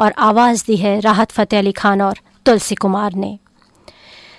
और 0.00 0.14
आवाज़ 0.18 0.64
दी 0.66 0.76
है 0.76 0.98
राहत 1.00 1.30
फ़तेह 1.30 1.60
अली 1.60 1.72
खान 1.72 2.02
और 2.02 2.18
तुलसी 2.46 2.74
कुमार 2.74 3.14
ने। 3.14 3.38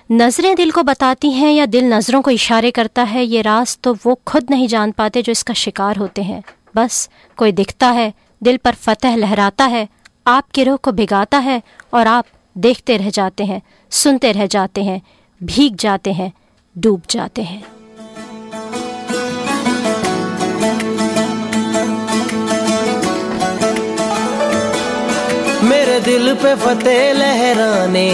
नज़रें 0.09 0.55
दिल 0.55 0.71
को 0.71 0.83
बताती 0.83 1.31
हैं 1.31 1.51
या 1.53 1.65
दिल 1.67 1.93
नज़रों 1.93 2.21
को 2.21 2.31
इशारे 2.31 2.71
करता 2.71 3.03
है, 3.03 3.25
ये 3.25 3.41
राज 3.41 3.77
तो 3.77 3.93
वो 4.05 4.19
खुद 4.27 4.51
नहीं 4.51 4.67
जान 4.67 4.91
पाते 4.91 5.21
जो 5.21 5.31
इसका 5.31 5.53
शिकार 5.55 5.97
होते 5.97 6.23
हैं। 6.23 6.43
बस 6.75 7.09
कोई 7.37 7.51
दिखता 7.53 7.91
है, 7.91 8.13
दिल 8.41 8.57
पर 8.57 8.73
फतह 8.75 9.15
लहराता 9.15 9.65
है 9.65 9.87
आपके 10.25 10.63
रोह 10.63 10.77
को 10.77 10.91
भिगाता 10.93 11.37
है 11.39 11.61
और 11.93 12.07
आप 12.09 12.25
देखते 12.55 12.97
रह 12.97 13.09
जाते 13.11 13.45
हैं, 13.45 13.61
सुनते 13.91 14.31
रह 14.31 14.45
जाते 14.47 14.83
हैं, 14.83 15.01
भीग 15.41 15.75
जाते 15.77 16.13
हैं, 16.13 16.33
डूब 16.75 17.01
जाते 17.09 17.41
हैं। 17.43 17.63
दिल 26.05 26.33
पे 26.41 26.53
फतेह 26.55 27.11
लहराने 27.13 28.09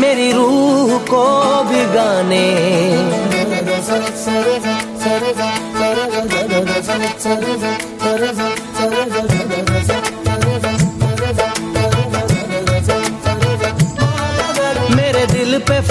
मेरी 0.00 0.30
रूह 0.32 0.96
को 1.10 1.24
भिगाने 1.70 2.46
मेरे 3.32 3.68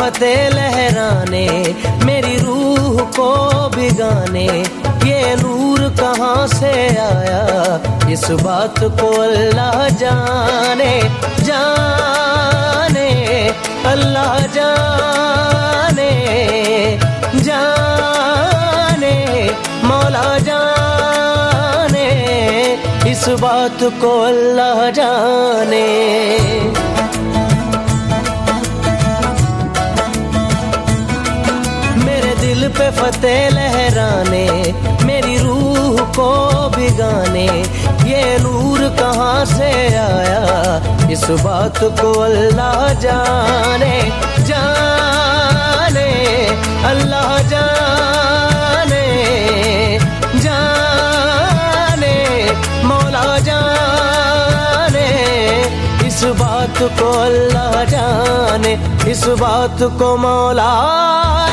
दिल 0.10 0.56
लहराने, 0.56 1.48
मेरी 2.06 2.36
रूह 2.38 3.02
को 3.18 3.30
बिगाने 3.76 4.48
ये 5.08 5.36
नूर 5.36 5.80
कहाँ 6.00 6.48
से 6.48 6.72
आया? 6.98 7.44
इस 8.12 8.26
बात 8.42 8.80
को 9.00 9.10
अल्लाह 9.22 9.88
जाने 10.00 10.94
जाने, 11.44 13.10
अल्लाह 13.86 14.40
जाने 14.56 16.12
जाने, 17.48 19.16
मौला 19.84 20.30
जाने, 20.50 22.08
इस 23.12 23.24
बात 23.42 23.84
को 24.02 24.12
अल्लाह 24.22 24.90
जाने। 24.92 25.88
दिल 33.08 33.16
पे 33.16 33.18
फतेह 33.18 33.50
लहराने, 33.50 34.74
मेरी 35.06 35.38
रूह 35.38 36.02
को 36.02 36.70
भिगाने। 36.70 37.48
ये 38.10 38.38
नूर 38.40 38.80
कहाँ 38.80 39.46
से 39.46 39.88
आया? 39.96 40.82
इस 41.12 41.24
बात 41.24 41.80
को 41.84 42.20
अल्लाह 42.20 42.94
जाने 42.94 44.02
जाने। 44.44 46.12
अल्लाह 46.84 47.38
जाने। 47.38 48.57
बात 56.78 56.98
को 56.98 57.12
अल्लाह 57.20 57.84
जाने 57.90 58.74
इस 59.12 59.24
बात 59.40 59.82
को 59.98 60.10
मौला 60.18 60.74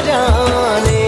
जाने। 0.06 1.00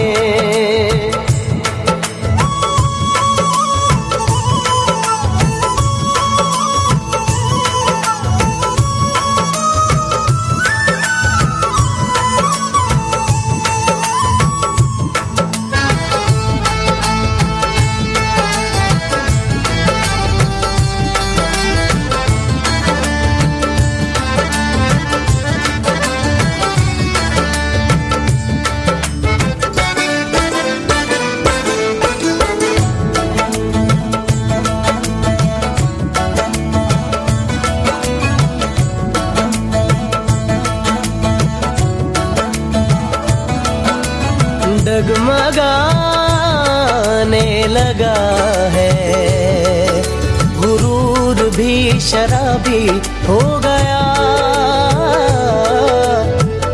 शराबी 51.99 52.87
हो 53.27 53.59
गया। 53.59 54.03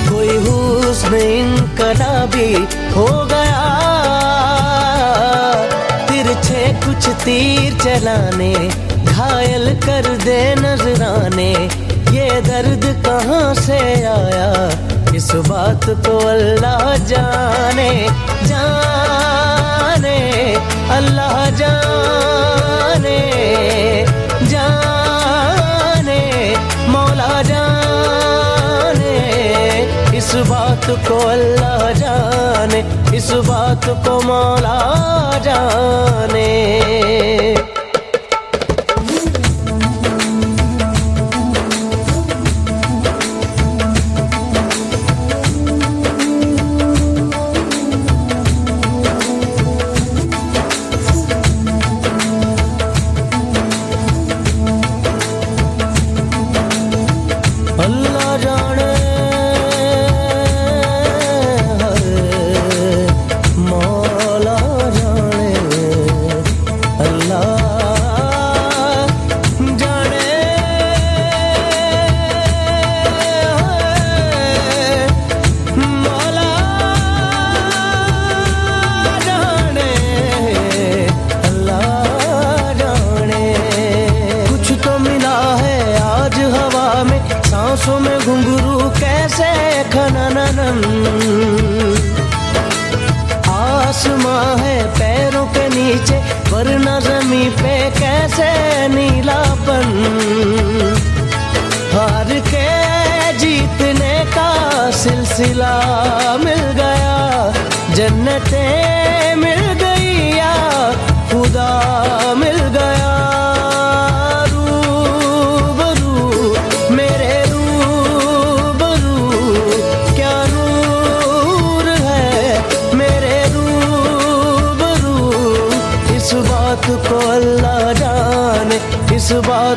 कोई 0.09 0.37
हुस्न 0.37 1.15
इनकलाबी 1.15 2.55
हो 2.95 3.27
गया। 3.27 3.65
तिरछे 6.09 6.81
कुछ 6.87 7.09
तीर 7.09 7.73
चलाने, 7.75 8.55
घायल 9.05 9.81
कर 9.81 10.09
दे 10.09 10.55
नजराने। 10.55 11.53
ये 12.17 12.41
दर्द 12.41 13.03
कहाँ 13.07 13.55
से 13.55 13.79
आया? 14.05 14.71
इस 15.15 15.33
बात 15.35 15.85
को 15.85 16.27
अल्लाह 16.29 16.97
जाने। 16.97 18.09
जाने 18.45 19.54
अल्लाह 19.95 21.51
जाने 21.51 23.19
जाने, 24.51 26.21
मौला 26.89 27.43
जाने। 27.43 29.15
इस 30.17 30.35
बात 30.35 30.87
को 31.09 31.19
अल्लाह 31.29 31.93
जाने, 31.93 32.81
इस 33.17 33.33
बात 33.33 33.85
को 34.07 34.21
मौला 34.23 34.79
जाने। 35.39 36.51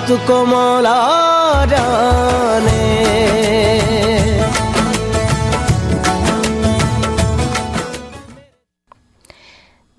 बात 0.10 0.28
को 0.28 0.46
मौला 0.46 1.66
जाने 1.66 2.86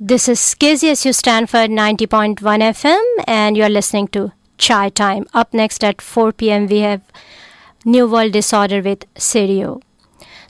This 0.00 0.26
is 0.28 0.42
KZSU 0.54 1.11
Stanford 1.14 1.70
90.1 1.70 2.62
FM, 2.66 3.09
and 3.26 3.56
you're 3.59 3.68
listening 3.68 4.06
to 4.09 4.32
Chai 4.59 4.88
Time. 4.90 5.26
Up 5.34 5.52
next 5.52 5.84
at 5.84 6.00
4 6.00 6.32
p.m., 6.32 6.66
we 6.66 6.78
have 6.78 7.02
New 7.84 8.06
World 8.06 8.32
Disorder 8.32 8.80
with 8.82 9.04
Sirio. 9.18 9.76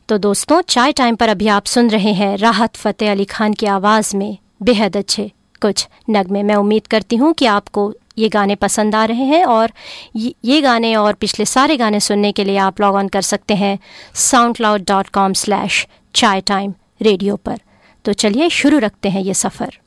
तो 0.09 0.19
दोस्तों 0.19 0.61
चाय 0.69 0.93
टाइम 0.93 1.17
पर 1.17 1.29
अभी 1.29 1.49
आप 1.55 1.65
सुन 1.67 1.91
रहे 1.91 2.13
हैं 2.15 2.37
राहत 2.39 2.77
फ़तेह 2.77 3.11
अली 3.13 3.25
खान 3.31 3.53
की 3.53 3.67
आवाज़ 3.67 4.17
में 4.17 4.39
बेहद 4.63 4.97
अच्छे 4.97 5.31
कुछ 5.63 5.87
नगमे 6.11 6.43
मैं 6.43 6.55
उम्मीद 6.57 6.87
करती 6.87 7.17
हूँ 7.17 7.33
कि 7.39 7.47
आपको 7.47 7.93
ये 8.19 8.29
गाने 8.29 8.55
पसंद 8.55 8.95
आ 8.95 9.05
रहे 9.05 9.25
हैं 9.25 9.45
और 9.45 9.73
ये 10.17 10.61
गाने 10.61 10.95
और 10.97 11.15
पिछले 11.15 11.45
सारे 11.45 11.77
गाने 11.77 12.01
सुनने 12.01 12.33
के 12.33 12.45
लिए 12.45 12.57
आप 12.59 12.81
लॉग 12.81 12.95
ऑन 12.95 13.09
कर 13.09 13.23
सकते 13.23 13.55
हैं 13.55 13.79
SoundCloud 14.57 14.85
dot 14.89 15.09
com 15.09 15.33
slash 15.33 15.87
chai 16.15 16.41
time 16.41 16.75
radio 17.03 17.37
पर। 17.37 17.59
तो 18.05 18.13
चलिए 18.13 18.49
शुरू 18.51 18.79
रखते 18.79 19.09
हैं 19.09 19.23
ये 19.23 19.35
सफ़र। 19.35 19.79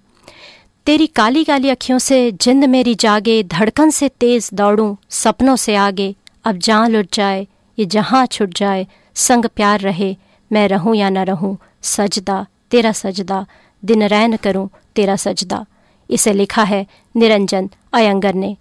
तेरी 0.88 1.08
काली 1.08 1.44
काली 1.44 1.70
अखियों 1.70 1.98
से 2.00 2.32
जिंद 2.32 2.66
मेरी 2.66 2.96
जागे, 2.96 3.42
धड़कन 3.44 3.90
से 3.90 4.10
तेज 4.10 4.50
दौड़ूं, 4.54 4.96
सपनों 5.10 5.56
से 5.56 5.76
आगे। 5.76 6.14
अब 6.46 6.58
जहाँ 6.58 6.90
लुट 6.90 7.08
जाए, 7.14 7.48
ये 7.78 7.86
जहाँ 7.86 8.26
छुट 8.26 8.54
जाए, 8.54 8.88
संग 9.16 9.46
प्यार 9.46 9.80
रहे, 9.80 10.16
मैं 10.52 10.68
रहूँ 10.68 10.96
या 10.96 11.10
न 11.10 11.26
रहूँ, 11.26 11.58
सजदा 11.82 12.46
तेरा 12.72 12.92
सजदा, 12.92 13.46
दिन 13.84 14.04
रैन 14.04 14.36
करूँ 14.36 14.70
तेरा 14.96 15.16
सजदा। 15.16 15.66
इसे 16.12 16.34
लिखा 16.34 16.64
है 16.64 16.86
निरंजन 17.16 17.70
अयंगर 17.94 18.34
ने। 18.34 18.58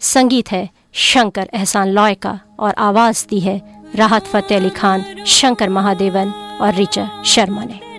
संगीत 0.00 0.52
है 0.52 0.68
शंकर 0.92 1.50
एहसान 1.54 1.88
लॉय 1.88 2.14
का 2.14 2.40
और 2.58 2.74
आवाज़ 2.78 3.26
दी 3.28 3.40
है 3.40 3.60
राहत 3.96 4.26
फ़तेह 4.26 4.58
अली 4.58 4.70
खान, 4.70 5.04
शंकर 5.26 5.68
महादेवन 5.68 6.30
और 6.60 6.74
रिचा 6.74 7.22
शर्मा 7.24 7.64
ने। 7.64 7.91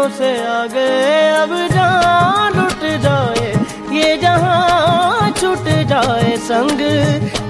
सपनों 0.00 0.08
से 0.16 0.30
आ 0.46 0.66
गए 0.66 1.28
अब 1.36 1.50
जान 1.72 2.54
लुट 2.56 2.82
जाए। 3.02 3.48
ये 3.92 4.16
जहाँ 4.16 5.30
छूट 5.40 5.68
जाए, 5.90 6.36
संग 6.48 6.80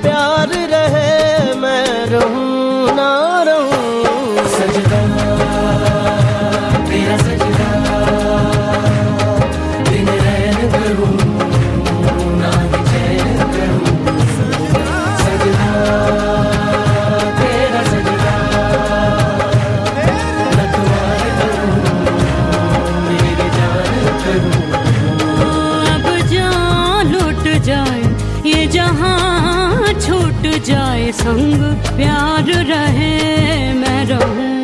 प्यार 0.03 0.49
रहे, 0.49 1.55
मैं 1.55 2.07
रहूँ 2.11 2.97
ना 2.97 3.43
रहूँ। 3.43 3.60
संग 31.21 31.63
प्यार 31.97 32.47
रहे 32.71 33.73
मैं 33.75 34.05
रहूँ। 34.07 34.60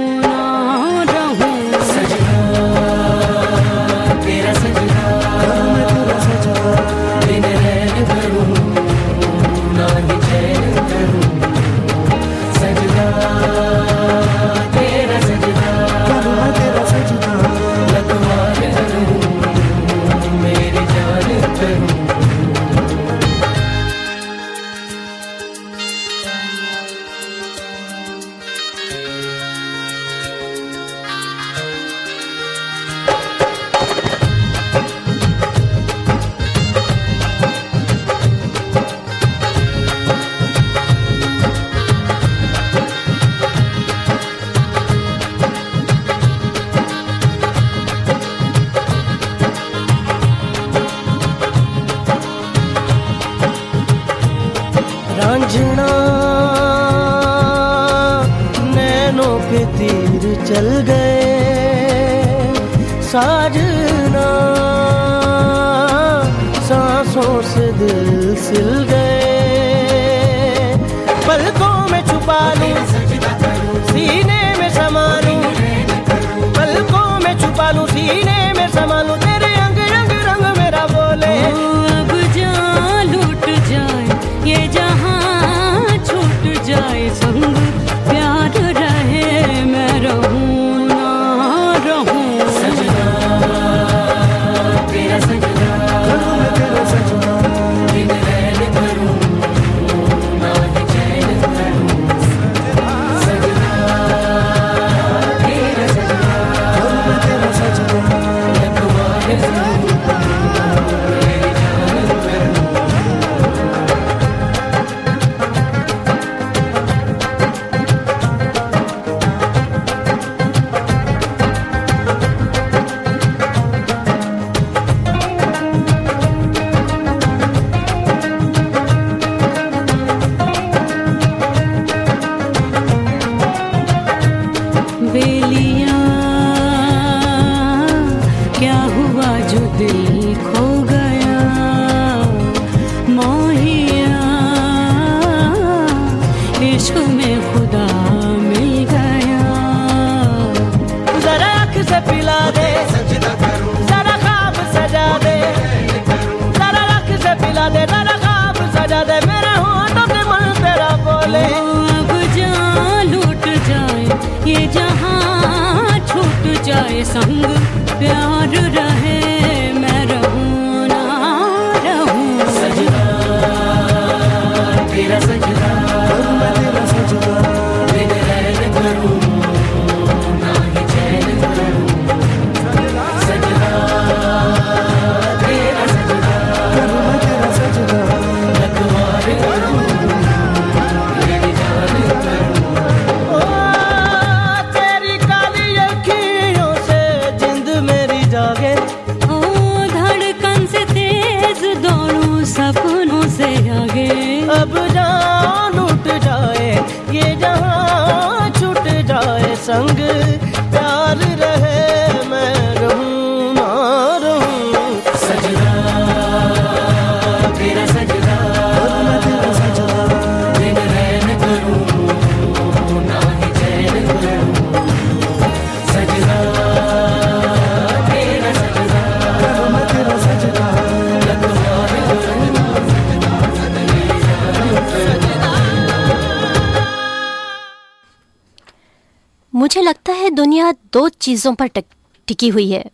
चीज़ों 241.27 241.55
पर 241.55 241.67
टिक, 241.67 241.87
टिकी 242.27 242.49
हुई 242.49 242.71
है। 242.71 242.85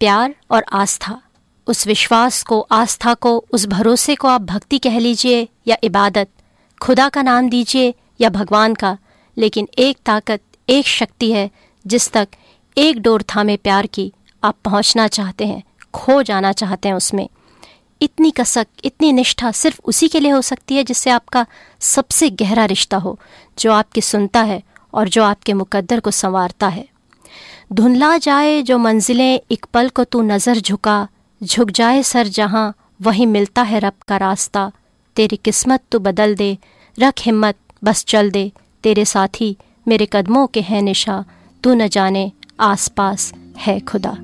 प्यार 0.00 0.34
और 0.50 0.64
आस्था। 0.72 1.22
उस 1.66 1.86
विश्वास 1.86 2.42
को 2.42 2.60
आस्था 2.60 3.14
को 3.14 3.44
उस 3.52 3.66
भरोसे 3.66 4.14
को 4.14 4.28
आप 4.28 4.40
भक्ति 4.40 4.78
कह 4.78 4.98
लीजिए 4.98 5.48
या 5.68 5.76
इबादत। 5.82 6.28
खुदा 6.82 7.08
का 7.08 7.22
नाम 7.22 7.48
दीजिए 7.48 7.94
या 8.20 8.30
भगवान 8.30 8.74
का। 8.74 8.98
लेकिन 9.38 9.68
एक 9.78 9.98
ताकत 10.06 10.40
एक 10.70 10.86
शक्ति 10.86 11.32
है 11.32 11.50
जिस 11.86 12.12
तक 12.12 12.28
एक 12.78 13.00
डोर 13.00 13.22
थामे 13.22 13.56
प्यार 13.56 13.86
की 13.86 14.12
आप 14.44 14.56
पहुँचना 14.64 15.08
चाहते 15.08 15.46
हैं 15.46 15.62
खो 15.94 16.22
जाना 16.22 16.52
चाहते 16.52 16.88
हैं 16.88 16.96
उसमें। 16.96 17.28
इतनी 18.02 18.30
कसक 18.30 18.66
इतनी 18.84 19.12
निष्ठा 19.12 19.52
सिर्फ़ 19.52 19.80
उसी 19.84 20.08
के 20.08 20.20
लिए 20.20 20.30
हो 20.30 20.42
सकती 20.42 20.76
है 20.76 20.84
जिससे 20.84 21.10
आपका 21.10 21.46
सबसे 21.80 22.30
गहरा 22.30 22.64
रिश्ता 22.64 22.96
हो 22.96 23.20
जो 23.58 23.72
आपकी 23.72 24.00
सुनता 24.00 24.42
है 24.42 24.62
और 24.94 25.08
जो 25.08 25.24
आपके 25.24 25.52
मुकद्दर 25.52 26.00
को 26.00 26.10
संवारता 26.10 26.68
है। 26.68 26.89
धुंधला 27.70 28.16
जाए 28.16 28.62
जो 28.62 28.78
मंजिलें 28.78 29.40
एक 29.50 29.66
पल 29.74 29.88
को 29.88 30.04
तू 30.04 30.22
नज़र 30.22 30.58
झुका, 30.58 31.08
झुक 31.42 31.70
जाए 31.70 32.02
सर 32.02 32.26
जहाँ, 32.26 32.74
वहीं 33.02 33.26
मिलता 33.26 33.62
है 33.62 33.78
रब 33.78 33.92
का 34.08 34.16
रास्ता। 34.16 34.70
तेरी 35.16 35.36
किस्मत 35.36 35.82
तो 35.92 35.98
बदल 35.98 36.34
दे, 36.34 36.58
रख 36.98 37.14
हिम्मत, 37.20 37.56
बस 37.84 38.04
चल 38.04 38.30
दे। 38.30 38.50
तेरे 38.82 39.04
साथी 39.04 39.56
मेरे 39.88 40.08
कदमों 40.12 40.46
के 40.46 40.60
हैं 40.60 40.82
निशा, 40.82 41.24
तू 41.64 41.74
न 41.74 41.88
जाने 41.88 42.30
आस 42.60 42.88
पास 42.88 43.32
है 43.58 43.80
खुदा। 43.80 44.16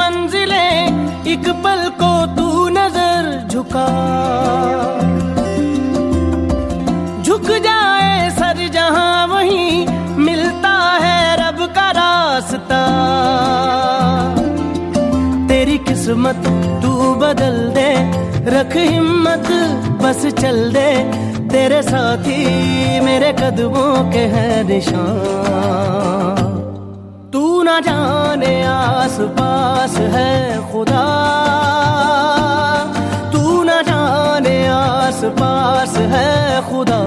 मंजिलें, 0.00 1.24
एक 1.26 1.48
पल 1.64 1.88
को 2.00 2.10
तू 2.36 2.68
नज़र 2.68 3.48
झुका। 3.48 3.88
झुक 7.22 7.46
जाए 7.64 8.30
सर 8.30 8.68
जहाँ 8.68 9.26
वहीं, 9.26 9.86
मिलता 10.18 10.72
है 11.02 11.18
रब 11.36 11.58
का 11.74 11.90
रास्ता। 11.90 12.80
तेरी 15.48 15.78
किस्मत 15.78 16.42
तू 16.82 16.92
बदल 17.14 17.58
दे, 17.74 17.90
रख 18.50 18.76
हिम्मत, 18.76 19.48
बस 20.02 20.26
चल 20.40 20.58
दे। 20.72 20.90
तेरे 21.48 21.82
साथी 21.82 22.40
मेरे 23.00 23.32
कदमों 23.32 23.94
के 24.12 24.24
हैं 24.34 24.64
निशान। 24.64 26.59
तू 27.40 27.62
ना 27.62 27.80
जाने 27.80 28.62
आस 28.62 29.16
पास 29.38 29.94
है 30.14 30.32
खुदा। 30.72 31.04
तू 33.32 33.62
ना 33.62 33.80
जाने 33.82 34.56
आस 34.68 35.24
पास 35.24 35.96
है 36.12 36.60
खुदा। 36.70 37.00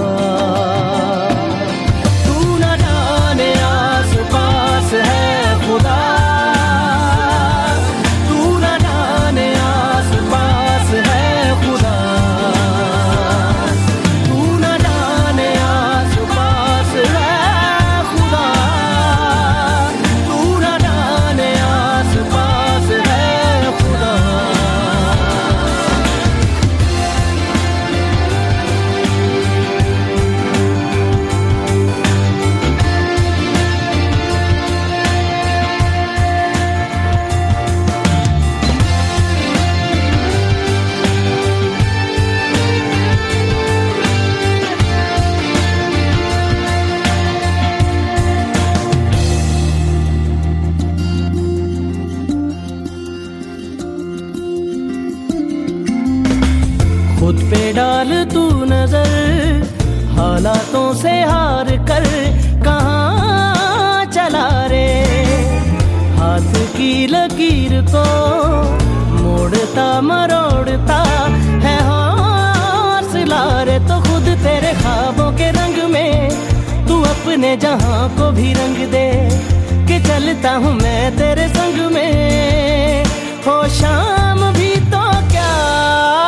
कि 80.43 80.49
हूँ 80.49 80.73
मैं 80.73 81.17
तेरे 81.17 81.47
संग 81.47 81.91
में। 81.91 83.05
हो 83.47 83.67
शाम 83.67 84.39
भी 84.53 84.75
तो 84.91 85.03
क्या 85.31 85.53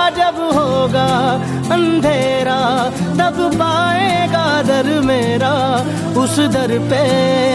जब 0.10 0.40
होगा 0.56 1.08
अंधेरा, 1.74 2.62
तब 3.20 3.38
पाएगा 3.56 4.62
दर 4.62 5.02
मेरा। 5.02 5.54
उस 6.24 6.40
दर 6.40 6.80
पे 6.92 7.04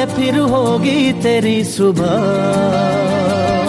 फिर 0.06 0.38
होगी 0.38 1.12
तेरी 1.12 1.64
सुबह। 1.64 3.59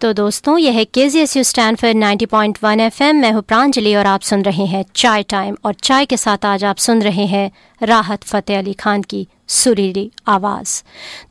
तो 0.00 0.12
दोस्तों, 0.12 0.56
यह 0.58 0.72
है 0.72 0.84
K 0.84 1.08
Z 1.08 1.18
S 1.18 1.36
U 1.36 1.42
Stanford 1.44 1.96
90.1 1.96 2.80
FM 2.80 3.16
मैं 3.16 3.30
हूँ 3.32 3.42
प्रांजलि 3.42 3.94
और 3.94 4.06
आप 4.06 4.20
सुन 4.20 4.42
रहे 4.42 4.64
हैं 4.66 4.84
चाय 4.96 5.22
टाइम। 5.22 5.56
और 5.64 5.74
चाय 5.74 6.04
के 6.06 6.16
साथ 6.16 6.44
आज 6.44 6.64
आप 6.64 6.76
सुन 6.76 7.02
रहे 7.02 7.24
हैं 7.26 7.50
राहत 7.82 8.22
फ़तेह 8.24 8.58
अली 8.58 8.72
खान 8.72 9.02
की 9.02 9.26
सुरीली 9.48 10.10
आवाज़। 10.26 10.82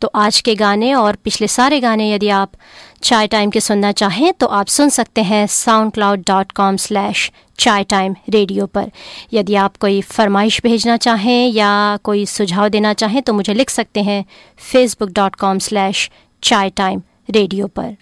तो 0.02 0.12
आज 0.16 0.40
के 0.42 0.56
गाने 0.56 0.94
और 0.94 1.16
पिछले 1.16 1.48
सारे 1.48 1.80
गाने 1.80 2.12
यदि 2.12 2.30
आप 2.30 2.52
चाय 3.04 3.28
टाइम 3.28 3.50
के 3.50 3.60
सुनना 3.60 3.92
चाहें 3.92 4.34
तो 4.34 4.48
आप 4.48 4.68
सुन 4.68 4.90
सकते 4.90 5.22
हैं 5.22 5.46
SoundCloud 5.92 6.24
dot 6.28 6.52
com 6.52 6.78
slash 6.78 7.32
chai 7.60 7.84
time 7.84 8.16
radio 8.30 8.66
पर। 8.66 8.92
यदि 9.34 9.56
आप 9.56 9.78
कोई 9.78 10.02
फरमाइश 10.02 10.62
भेजना 10.64 10.98
चाहें 10.98 11.48
या 11.48 11.72
कोई 12.04 12.26
सुझाव 12.26 12.70
देना 12.70 12.94
चाहें 12.94 13.22
तो 13.22 13.34
मुझे 13.34 13.54
लिख 13.54 13.70
सकते 13.70 14.04
हैं 14.04 14.24
Facebook 14.72 15.10
dot 15.10 15.36
com 15.36 15.60
slash 15.60 16.10
chai 16.44 16.70
time 16.70 17.02
radio 17.30 17.68
पर। 17.68 17.96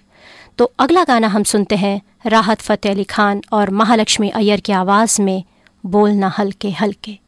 तो 0.58 0.66
अगला 0.80 1.04
गाना 1.04 1.28
हम 1.28 1.44
सुनते 1.44 1.76
हैं, 1.76 2.02
राहत 2.26 2.62
फ़तेह 2.62 2.92
अली 2.92 3.04
खान 3.04 3.42
और 3.54 3.70
महालक्ष्मी 3.70 4.30
अय्यर 4.30 4.60
की 4.60 4.74
आवाज़ 4.74 5.22
में 5.22 5.44
बोलना 5.84 6.34
हल्के 6.38 6.72
हल्के। 6.72 7.20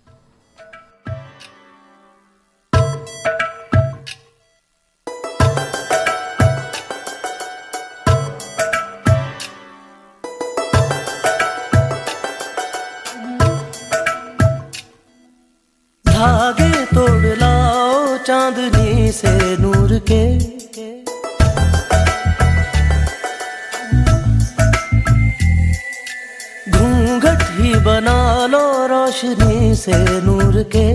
धागे 16.05 16.85
तोड़ 16.85 17.37
लाओ 17.37 18.17
चांदनी 18.17 19.11
से 19.11 19.57
नूर 19.57 19.99
के। 20.11 20.58
बना 27.99 28.47
लो 28.47 28.65
रोशनी 28.87 29.75
से 29.75 29.95
नूर 30.23 30.55
के। 30.75 30.87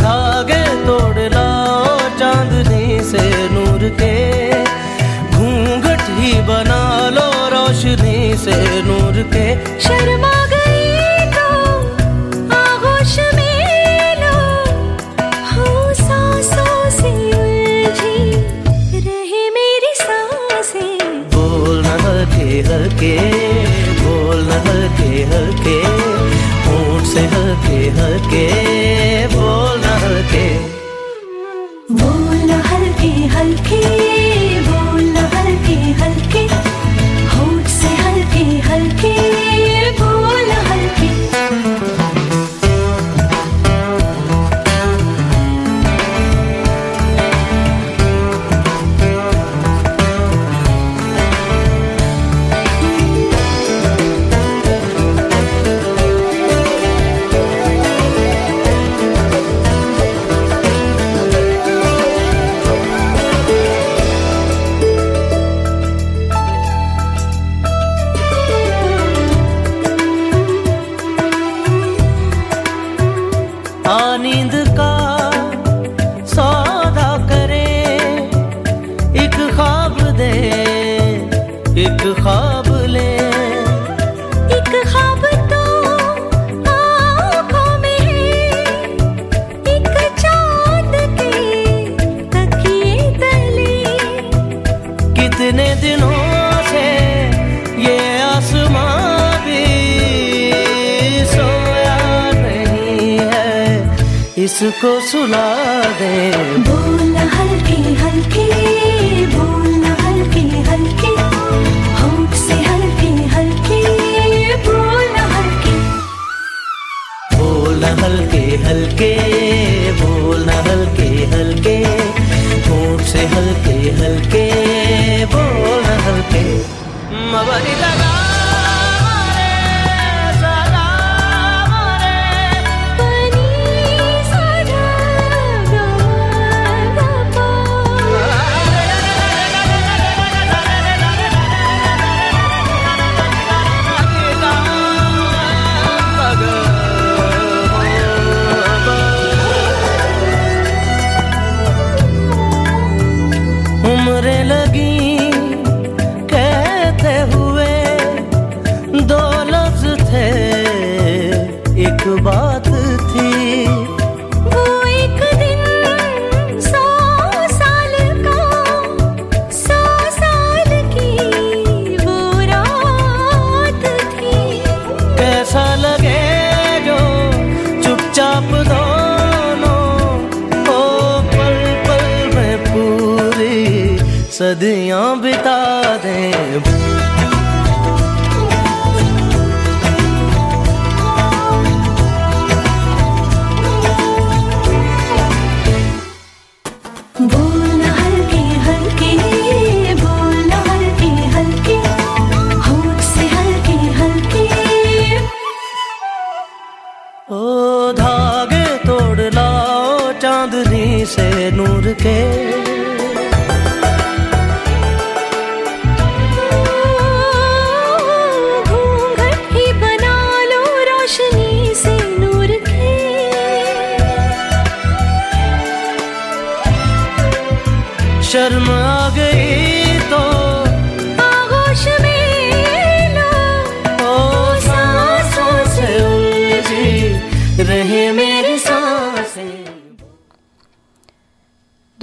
धागे 0.00 0.64
तोड़ 0.86 1.18
लाओ 1.34 1.98
चांदनी 2.18 2.98
से 3.10 3.22
नूर 3.54 3.88
के। 4.02 4.14
घूंघट 5.30 6.02
ही 6.18 6.32
बना 6.50 6.82
लो 7.18 7.30
रोशनी 7.54 8.18
से 8.36 8.58
नूर 8.82 9.22
के। 9.34 9.46
शर्मा 9.80 10.37
que 22.98 23.37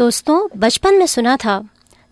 दोस्तों, 0.05 0.47
बचपन 0.57 0.93
में 0.93 1.05
सुना 1.05 1.35
था, 1.37 1.53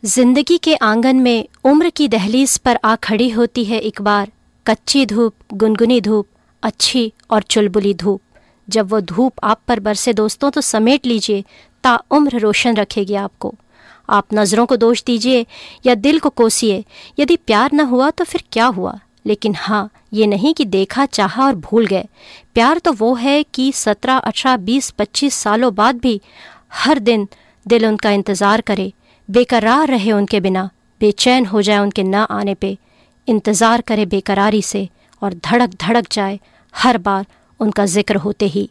ज़िंदगी 0.03 0.57
के 0.57 0.75
आँगन 0.75 1.15
में 1.15 1.47
उम्र 1.63 1.89
की 1.89 2.07
दहलीज 2.07 2.57
पर 2.57 2.79
आ 2.85 2.95
खड़ी 2.95 3.29
होती 3.29 3.65
है 3.65 3.79
एक 3.79 4.01
बार, 4.01 4.31
कच्ची 4.65 5.05
धूप, 5.05 5.33
गुनगुनी 5.53 5.99
धूप, 6.01 6.27
अच्छी 6.63 7.13
और 7.29 7.43
चुलबुली 7.43 7.93
धूप। 7.93 8.21
जब 8.67 8.89
वो 8.89 9.01
धूप 9.01 9.33
आप 9.43 9.61
पर 9.67 9.79
बरसे 9.79 10.13
दोस्तों 10.13 10.49
तो 10.51 10.61
समेट 10.61 11.05
लीजिए, 11.05 11.43
ता 11.83 11.95
उम्र 12.11 12.39
रोशन 12.39 12.75
रखेगी 12.75 13.15
आपको। 13.15 13.53
आप 14.09 14.33
नज़रों 14.33 14.65
को 14.65 14.77
दोष 14.77 15.03
दीजिए 15.03 15.45
या 15.85 15.95
दिल 15.95 16.19
को 16.19 16.29
कोसिए, 16.29 16.83
यदि 17.19 17.35
प्यार 17.37 17.73
न 17.73 17.79
हुआ 17.79 18.09
तो 18.09 18.23
फिर 18.23 18.43
क्या 18.51 18.65
हुआ? 18.65 18.99
लेकिन 19.25 19.55
हाँ 19.55 19.89
ये 20.13 20.27
नहीं 20.27 20.53
कि 20.53 20.65
देखा, 20.65 21.05
चाहा 21.05 21.45
और 21.45 21.55
भूल 21.55 21.85
गए। 21.85 22.07
प्यार 22.53 22.79
तो 22.79 22.93
वो 22.93 23.13
है 23.15 23.43
कि 23.43 23.71
सत्रह, 23.71 24.17
अठारह, 24.17 24.57
बीस, 24.57 24.89
पच्चीस 24.89 25.35
सालों 25.35 25.73
बाद 25.75 25.99
भी 25.99 26.19
हर 26.73 26.99
दिन 26.99 27.27
दिल 27.65 27.85
उनका 27.85 28.11
इंतज़ार 28.11 28.61
करे, 28.61 28.91
बेकरार 29.29 29.87
रहे 29.87 30.11
उनके 30.11 30.39
बिना, 30.39 30.69
बेचैन 31.01 31.45
हो 31.45 31.61
जाए 31.61 31.79
उनके 31.79 32.03
ना 32.03 32.23
आने 32.23 32.53
पे। 32.55 32.77
इंतज़ार 33.27 33.81
करे 33.81 34.05
बेकरारी 34.05 34.61
से 34.61 34.87
और 35.21 35.33
धड़क 35.45 35.75
धड़क 35.81 36.07
जाए, 36.11 36.39
हर 36.73 36.97
बार 36.97 37.25
उनका 37.59 37.85
ज़िक्र 37.85 38.15
होते 38.17 38.47
ही। 38.47 38.69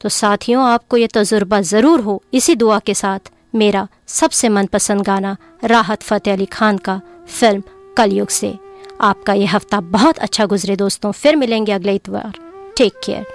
तो 0.00 0.08
साथियों, 0.08 0.64
आपको 0.64 0.96
ये 0.96 1.06
तजुर्बा 1.06 1.60
ज़रूर 1.62 2.00
हो 2.00 2.22
इसी 2.34 2.54
दुआ 2.56 2.78
के 2.78 2.94
साथ 2.94 3.30
मेरा 3.54 3.86
सबसे 4.08 4.48
मनपसंद 4.48 5.02
गाना 5.02 5.36
राहत 5.64 6.02
फ़तेह 6.02 6.34
अली 6.34 6.46
खान 6.48 6.78
का 6.78 7.00
फ़िल्म 7.28 7.62
कलयुग 7.96 8.28
से। 8.30 8.54
आपका 9.00 9.32
यह 9.34 9.54
हफ़्ता 9.54 9.80
बहुत 9.82 10.18
अच्छा 10.18 10.46
गुजरे 10.46 10.76
दोस्तों, 10.76 11.12
फिर 11.12 11.36
मिलेंगे 11.36 11.72
अगले 11.72 11.94
इतवार। 11.94 12.38
टेक 12.76 13.00
केयर 13.04 13.26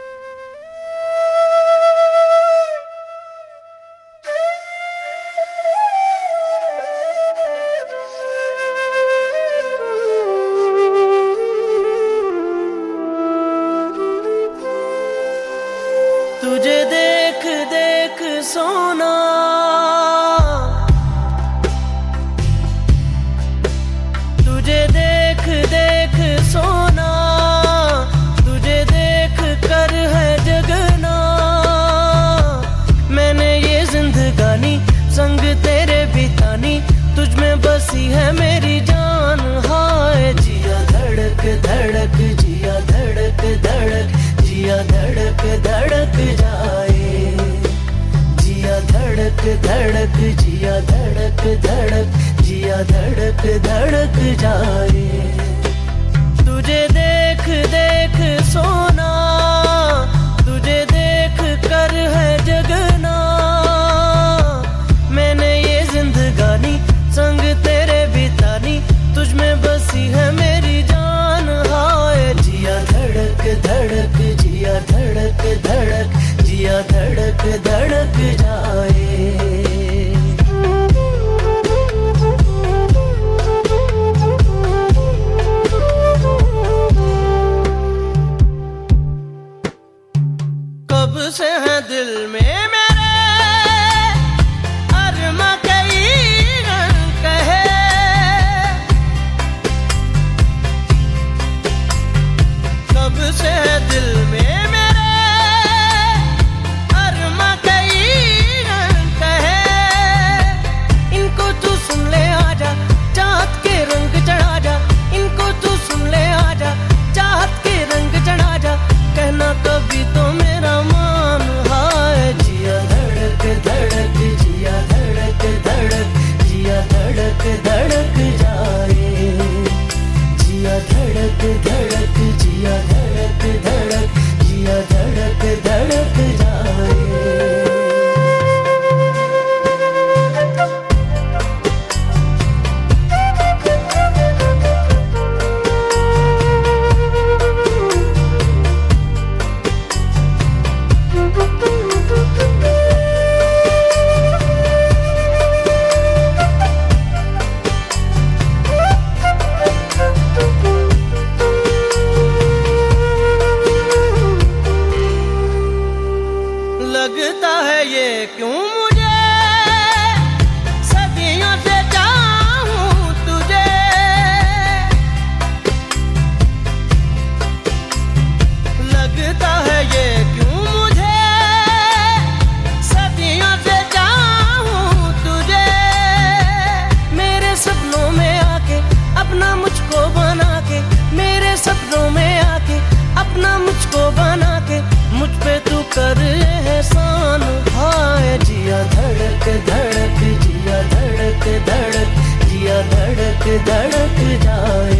धड़क 203.41 203.65
धड़क 203.67 204.17
जाए। 204.43 204.95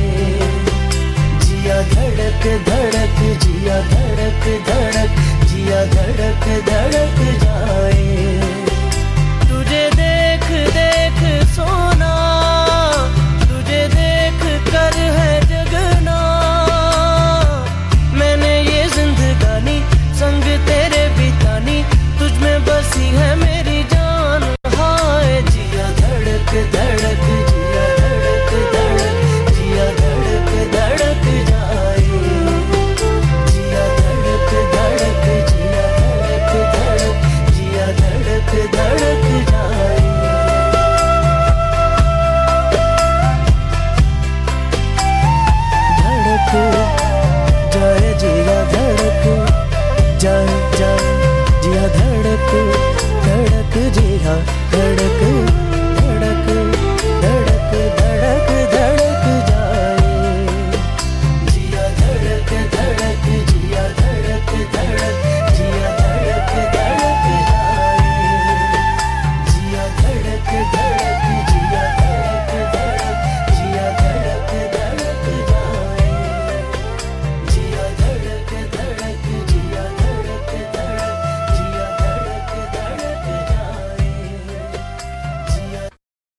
जिया 1.39 1.75
धड़क 1.81 2.45
धड़क, 2.69 3.19
जिया 3.43 3.75
धड़क 3.81 4.45
धड़क, 4.69 5.19
जिया 5.45 5.83
धड़क 5.85 6.47
धड़क 6.69 7.19
जाए। 7.43 8.39
तुझे 9.49 9.83
देख 9.93 10.47
देख 10.77 11.21
सोना, 11.49 12.13
तुझे 13.43 13.87
देख 13.93 14.41
कर 14.71 14.97
है 15.19 15.40